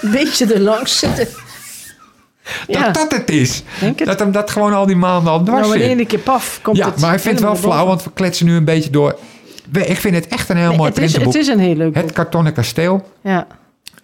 Een 0.00 0.10
beetje 0.10 0.54
er 0.54 0.60
langs 0.60 0.98
zitten. 0.98 1.28
Ja, 2.66 2.84
Dat 2.84 2.94
dat 2.94 3.12
het 3.12 3.30
is. 3.30 3.62
Denk 3.80 3.98
het. 3.98 4.08
Dat 4.08 4.18
hem 4.18 4.32
dat 4.32 4.50
gewoon 4.50 4.72
al 4.72 4.86
die 4.86 4.96
maanden 4.96 5.32
al 5.32 5.42
dwars 5.42 5.60
nou 5.66 5.74
in 5.80 5.88
zit. 5.88 5.98
één 5.98 6.06
keer 6.06 6.18
paf 6.18 6.58
komt 6.62 6.76
Ja, 6.76 6.86
het 6.86 7.00
maar 7.00 7.10
hij 7.10 7.18
vindt 7.18 7.38
het 7.40 7.48
wel 7.48 7.56
flauw, 7.56 7.86
want 7.86 8.04
we 8.04 8.10
kletsen 8.14 8.46
nu 8.46 8.54
een 8.56 8.64
beetje 8.64 8.90
door. 8.90 9.18
ik 9.72 9.96
vind 9.98 10.14
het 10.14 10.26
echt 10.28 10.48
een 10.48 10.56
heel 10.56 10.68
Nee, 10.68 10.76
mooi 10.76 10.90
het, 10.90 10.98
is, 10.98 11.16
het 11.16 11.34
is 11.34 11.46
een 11.46 11.58
heel 11.58 11.74
leuk 11.74 11.94
Het 11.94 12.04
boek. 12.06 12.14
kartonnen 12.14 12.52
kasteel. 12.52 13.08
Ja. 13.22 13.46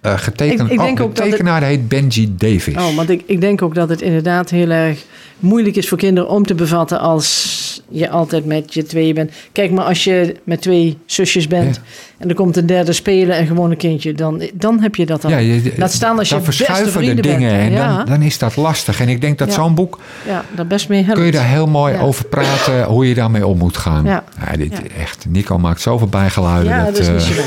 Eh, 0.00 0.18
getekend. 0.18 0.60
Ik- 0.60 0.70
ik 0.72 0.78
denk 0.78 0.98
oh, 0.98 1.04
ook 1.04 1.10
de 1.14 1.14
dat 1.14 1.24
het- 1.26 1.30
tekenaar 1.36 1.62
heet 1.62 1.88
Benji 1.88 2.34
Davis. 2.38 2.74
Oh, 2.76 2.94
want 2.96 3.10
ik, 3.10 3.22
ik 3.26 3.40
denk 3.40 3.62
ook 3.62 3.74
dat 3.74 3.88
het 3.88 4.00
inderdaad 4.02 4.50
heel 4.50 4.70
erg 4.70 5.04
moeilijk 5.38 5.76
is 5.76 5.88
voor 5.88 5.98
kinderen 5.98 6.30
om 6.30 6.46
te 6.46 6.54
bevatten 6.54 7.00
als 7.00 7.54
je 7.88 8.10
altijd 8.10 8.44
met 8.44 8.74
je 8.74 8.82
tweeën 8.82 9.14
bent. 9.14 9.32
Kijk, 9.52 9.70
maar 9.70 9.84
als 9.84 10.04
je 10.04 10.36
met 10.44 10.60
twee 10.62 10.98
zusjes 11.06 11.46
bent 11.46 11.74
Ja. 11.76 11.82
en 12.18 12.28
er 12.28 12.34
komt 12.34 12.56
een 12.56 12.66
derde 12.66 12.92
spelen 12.92 13.36
en 13.36 13.46
gewoon 13.46 13.70
een 13.70 13.76
kindje, 13.76 14.12
dan, 14.12 14.42
dan 14.54 14.80
heb 14.80 14.94
je 14.94 15.06
dat 15.06 15.24
al. 15.24 15.30
ja, 15.30 15.36
je, 15.38 15.72
Laat 15.76 15.92
staan 15.92 16.18
als 16.18 16.28
je 16.28 16.40
verschuiven 16.40 17.00
de 17.16 17.22
dingen 17.22 17.50
bent. 17.50 17.60
en 17.62 17.72
Ja. 17.72 17.96
dan, 17.96 18.06
dan 18.06 18.22
is 18.22 18.38
dat 18.38 18.56
lastig. 18.56 19.00
En 19.00 19.08
ik 19.08 19.20
denk 19.20 19.38
dat 19.38 19.52
zo'n 19.52 19.74
boek, 19.74 19.98
Ja, 20.26 20.44
daar 20.54 20.66
best 20.66 20.88
mee 20.88 21.02
helpt. 21.02 21.16
kun 21.18 21.26
je 21.26 21.32
daar 21.32 21.48
heel 21.48 21.66
mooi 21.66 21.96
over 21.98 22.24
praten, 22.26 22.84
hoe 22.84 23.08
je 23.08 23.14
daarmee 23.14 23.46
om 23.46 23.58
moet 23.58 23.76
gaan. 23.76 24.04
Ja. 24.04 24.24
dit. 24.56 24.72
Echt, 25.00 25.26
Nico 25.28 25.58
maakt 25.58 25.80
zoveel 25.80 26.08
bijgeluiden. 26.08 26.72
Ja, 26.72 26.84
dat 26.84 26.98
is 26.98 27.08
niet 27.08 27.16
eh, 27.20 27.26
zo 27.26 27.42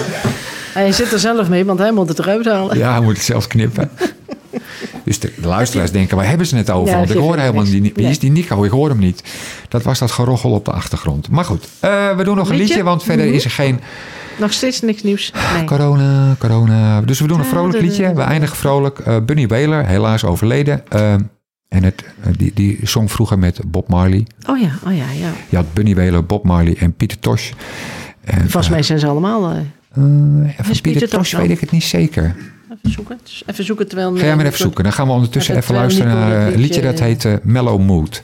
Hij 0.73 0.91
zit 0.91 1.11
er 1.11 1.19
zelf 1.19 1.49
mee, 1.49 1.65
want 1.65 1.79
hij 1.79 1.91
moet 1.91 2.07
het 2.09 2.19
eruit 2.19 2.45
halen. 2.45 2.77
Ja, 2.77 2.91
hij 2.91 3.01
moet 3.01 3.15
het 3.15 3.25
zelf 3.25 3.47
knippen. 3.47 3.89
Dus 5.03 5.19
de, 5.19 5.31
de 5.41 5.47
luisteraars 5.47 5.91
denken, 5.91 6.17
waar 6.17 6.27
hebben 6.27 6.47
ze 6.47 6.55
het 6.55 6.69
over? 6.69 6.89
Ja, 6.91 6.97
Want 6.97 7.09
ik 7.09 7.17
hoor 7.17 7.29
niks. 7.29 7.41
helemaal 7.41 7.63
niet. 7.63 7.81
Wie 7.81 7.91
Nee. 7.95 8.09
is 8.09 8.19
die 8.19 8.31
Nico? 8.31 8.63
Ik 8.63 8.71
hoor 8.71 8.89
hem 8.89 8.99
niet. 8.99 9.23
Dat 9.67 9.83
was 9.83 9.99
dat 9.99 10.11
gerochel 10.11 10.51
op 10.51 10.65
de 10.65 10.71
achtergrond. 10.71 11.29
Maar 11.29 11.45
goed, 11.45 11.67
eh, 11.79 12.15
we 12.15 12.23
doen 12.23 12.35
nog 12.35 12.45
een 12.49 12.55
Liedje? 12.55 12.67
liedje, 12.67 12.83
want 12.83 13.03
verder 13.03 13.25
Mhm. 13.25 13.35
is 13.35 13.45
er 13.45 13.51
geen 13.51 13.79
Nog 14.37 14.53
steeds 14.53 14.81
niks 14.81 15.03
nieuws. 15.03 15.31
Nee. 15.55 15.63
corona, 15.63 16.35
corona. 16.39 17.01
Dus 17.01 17.19
we 17.19 17.27
doen 17.27 17.39
een 17.39 17.45
vrolijk 17.45 17.81
liedje. 17.81 18.13
We 18.13 18.21
eindigen 18.21 18.55
vrolijk. 18.55 18.99
Eh, 18.99 19.17
Bunny 19.25 19.47
Wailer, 19.47 19.85
helaas 19.85 20.23
overleden. 20.25 20.81
Eh, 20.89 21.13
en 21.67 21.83
het, 21.83 22.03
die, 22.37 22.51
die 22.53 22.79
zong 22.83 23.11
vroeger 23.11 23.39
met 23.39 23.59
Bob 23.67 23.87
Marley. 23.89 24.27
Oh 24.47 24.59
ja, 24.59 24.69
oh 24.87 24.95
ja, 24.95 25.05
ja. 25.19 25.29
Je 25.49 25.55
had 25.55 25.73
Bunny 25.73 25.95
Wailer, 25.95 26.25
Bob 26.25 26.43
Marley 26.43 26.75
en 26.79 26.93
Pieter 26.93 27.19
Tosh. 27.19 27.51
En, 28.23 28.39
Volgens 28.41 28.69
mij 28.69 28.83
zijn 28.83 28.99
ze 28.99 29.07
allemaal... 29.07 29.53
eh, 29.99 30.49
eh, 30.49 30.55
van 30.65 30.71
Is 30.71 30.81
Pieter 30.81 31.09
Tosh 31.09 31.33
weet 31.33 31.49
ik 31.49 31.59
het 31.59 31.71
niet 31.71 31.83
zeker. 31.83 32.35
even 32.69 32.91
zoeken. 32.91 33.19
Even 33.45 33.63
zoeken 33.63 33.87
terwijl... 33.87 34.15
Ga 34.15 34.25
jij 34.25 34.35
maar 34.35 34.45
even 34.45 34.57
zoeken. 34.57 34.83
Dan 34.83 34.93
gaan 34.93 35.07
we 35.07 35.13
ondertussen 35.13 35.55
even 35.55 35.75
eh, 35.75 35.81
luisteren 35.81 36.13
naar 36.13 36.47
een 36.53 36.59
liedje, 36.59 36.81
dat 36.81 36.99
eh. 36.99 37.05
heet 37.05 37.43
Mellow 37.43 37.79
Mood. 37.79 38.23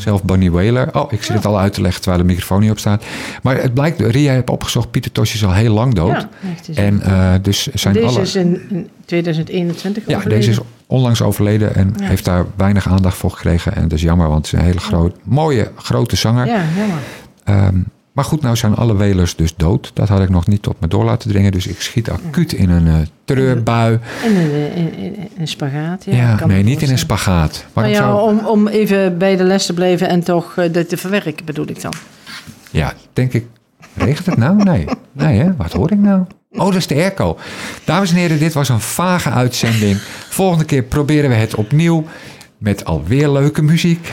Zelf 0.00 0.22
Bunny 0.22 0.50
Wailer. 0.50 0.94
Oh, 0.94 1.12
ik 1.12 1.22
zit 1.22 1.36
het 1.36 1.46
al 1.46 1.58
uit 1.58 1.72
te 1.74 1.80
leggen 1.80 2.00
terwijl 2.02 2.22
de 2.22 2.28
microfoon 2.28 2.60
niet 2.60 2.70
op 2.70 2.78
staat. 2.78 3.04
Maar 3.42 3.56
het 3.62 3.74
blijkt, 3.74 4.00
Ria 4.00 4.32
heeft 4.32 4.50
opgezocht, 4.50 4.90
Pieter 4.90 5.12
Tosh 5.12 5.34
is 5.34 5.44
al 5.44 5.52
heel 5.52 5.72
lang 5.74 5.94
dood. 5.94 6.10
Ja, 6.10 6.28
en 6.74 7.02
eh, 7.02 7.34
dus 7.42 7.66
zijn 7.66 7.94
Deze 7.94 8.06
alle... 8.06 8.20
is 8.20 8.34
in, 8.34 8.60
in 8.70 8.88
2021 9.04 10.06
Ja, 10.06 10.16
overleden. 10.16 10.38
deze 10.46 10.50
is 10.60 10.66
onlangs 10.86 11.22
overleden 11.22 11.74
en 11.74 11.94
Ja. 11.98 12.04
heeft 12.04 12.24
daar 12.24 12.44
weinig 12.56 12.88
aandacht 12.88 13.16
voor 13.16 13.30
gekregen. 13.30 13.74
En 13.76 13.82
dat 13.82 13.92
is 13.92 14.02
jammer, 14.02 14.28
want 14.28 14.44
het 14.44 14.54
is 14.54 14.60
een 14.60 14.64
hele 14.66 14.80
groot, 14.80 15.16
mooie, 15.22 15.70
grote 15.76 16.16
zanger. 16.16 16.46
Ja, 16.46 16.62
jammer. 16.76 16.98
Ehm, 17.44 17.78
maar 18.12 18.24
goed, 18.24 18.42
nou 18.42 18.56
zijn 18.56 18.74
alle 18.74 18.94
Wailers 18.94 19.36
dus 19.36 19.56
dood. 19.56 19.90
Dat 19.94 20.08
had 20.08 20.20
ik 20.20 20.28
nog 20.28 20.46
niet 20.46 20.66
op 20.66 20.76
me 20.80 20.88
door 20.88 21.04
laten 21.04 21.30
dringen. 21.30 21.52
Dus 21.52 21.66
ik 21.66 21.80
schiet 21.80 22.10
acuut 22.10 22.52
in 22.52 22.70
een 22.70 22.86
eh 22.86 22.94
treurbui. 23.24 23.98
En 24.24 24.34
in, 24.34 24.74
in, 24.74 24.94
in, 24.94 25.16
in 25.16 25.28
een 25.38 25.48
spagaat. 25.48 26.04
Ja, 26.04 26.12
Ja, 26.12 26.46
nee, 26.46 26.62
niet 26.62 26.82
in 26.82 26.90
een 26.90 26.98
spagaat. 26.98 27.64
Maar 27.72 27.88
ja, 27.88 27.96
zou... 27.96 28.30
om, 28.30 28.46
om 28.46 28.68
even 28.68 29.18
bij 29.18 29.36
de 29.36 29.44
les 29.44 29.66
te 29.66 29.74
blijven 29.74 30.08
en 30.08 30.20
toch 30.20 30.56
eh, 30.56 30.72
dit 30.72 30.88
te 30.88 30.96
verwerken, 30.96 31.44
bedoel 31.44 31.68
ik 31.68 31.82
dan. 31.82 31.92
Ja, 32.70 32.92
denk 33.12 33.32
ik. 33.32 33.46
Regent 33.94 34.26
het 34.26 34.36
nou? 34.36 34.62
Nee. 34.62 34.86
Nee, 35.12 35.38
hè? 35.38 35.56
Wat 35.56 35.72
hoor 35.72 35.92
ik 35.92 35.98
nou? 35.98 36.22
Oh, 36.50 36.66
dat 36.66 36.74
is 36.74 36.86
de 36.86 36.94
airco. 36.94 37.38
Dames 37.84 38.10
en 38.10 38.16
heren, 38.16 38.38
dit 38.38 38.52
was 38.52 38.68
een 38.68 38.80
vage 38.80 39.30
uitzending. 39.30 39.98
Volgende 40.28 40.64
keer 40.64 40.82
proberen 40.82 41.30
we 41.30 41.36
het 41.36 41.54
opnieuw 41.54 42.04
met 42.58 42.84
alweer 42.84 43.30
leuke 43.30 43.62
muziek. 43.62 44.12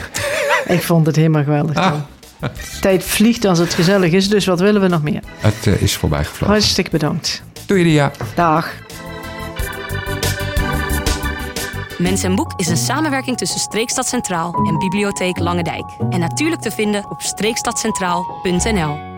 Ik 0.66 0.82
vond 0.82 1.06
het 1.06 1.16
helemaal 1.16 1.42
geweldig. 1.42 1.76
Ah. 1.76 1.94
Tijd 2.80 3.04
vliegt 3.04 3.44
als 3.44 3.58
het 3.58 3.74
gezellig 3.74 4.12
is, 4.12 4.28
dus 4.28 4.46
wat 4.46 4.60
willen 4.60 4.80
we 4.80 4.88
nog 4.88 5.02
meer? 5.02 5.22
Het 5.38 5.66
eh, 5.66 5.82
is 5.82 5.96
voorbij 5.96 6.24
gevlogen. 6.24 6.46
Hartstikke 6.46 6.90
bedankt. 6.90 7.42
Doei, 7.66 7.82
Ria. 7.82 8.12
Dag. 8.34 8.72
Mens 11.98 12.22
en 12.22 12.34
Boek 12.34 12.52
is 12.56 12.68
een 12.68 12.76
samenwerking 12.76 13.36
tussen 13.36 13.60
Streekstad 13.60 14.06
Centraal 14.06 14.54
en 14.66 14.78
Bibliotheek 14.78 15.38
Lange 15.38 15.62
Dijk. 15.62 15.84
En 16.10 16.20
natuurlijk 16.20 16.60
te 16.60 16.70
vinden 16.70 17.10
op 17.10 17.20
streekstadcentraal.nl. 17.20 19.17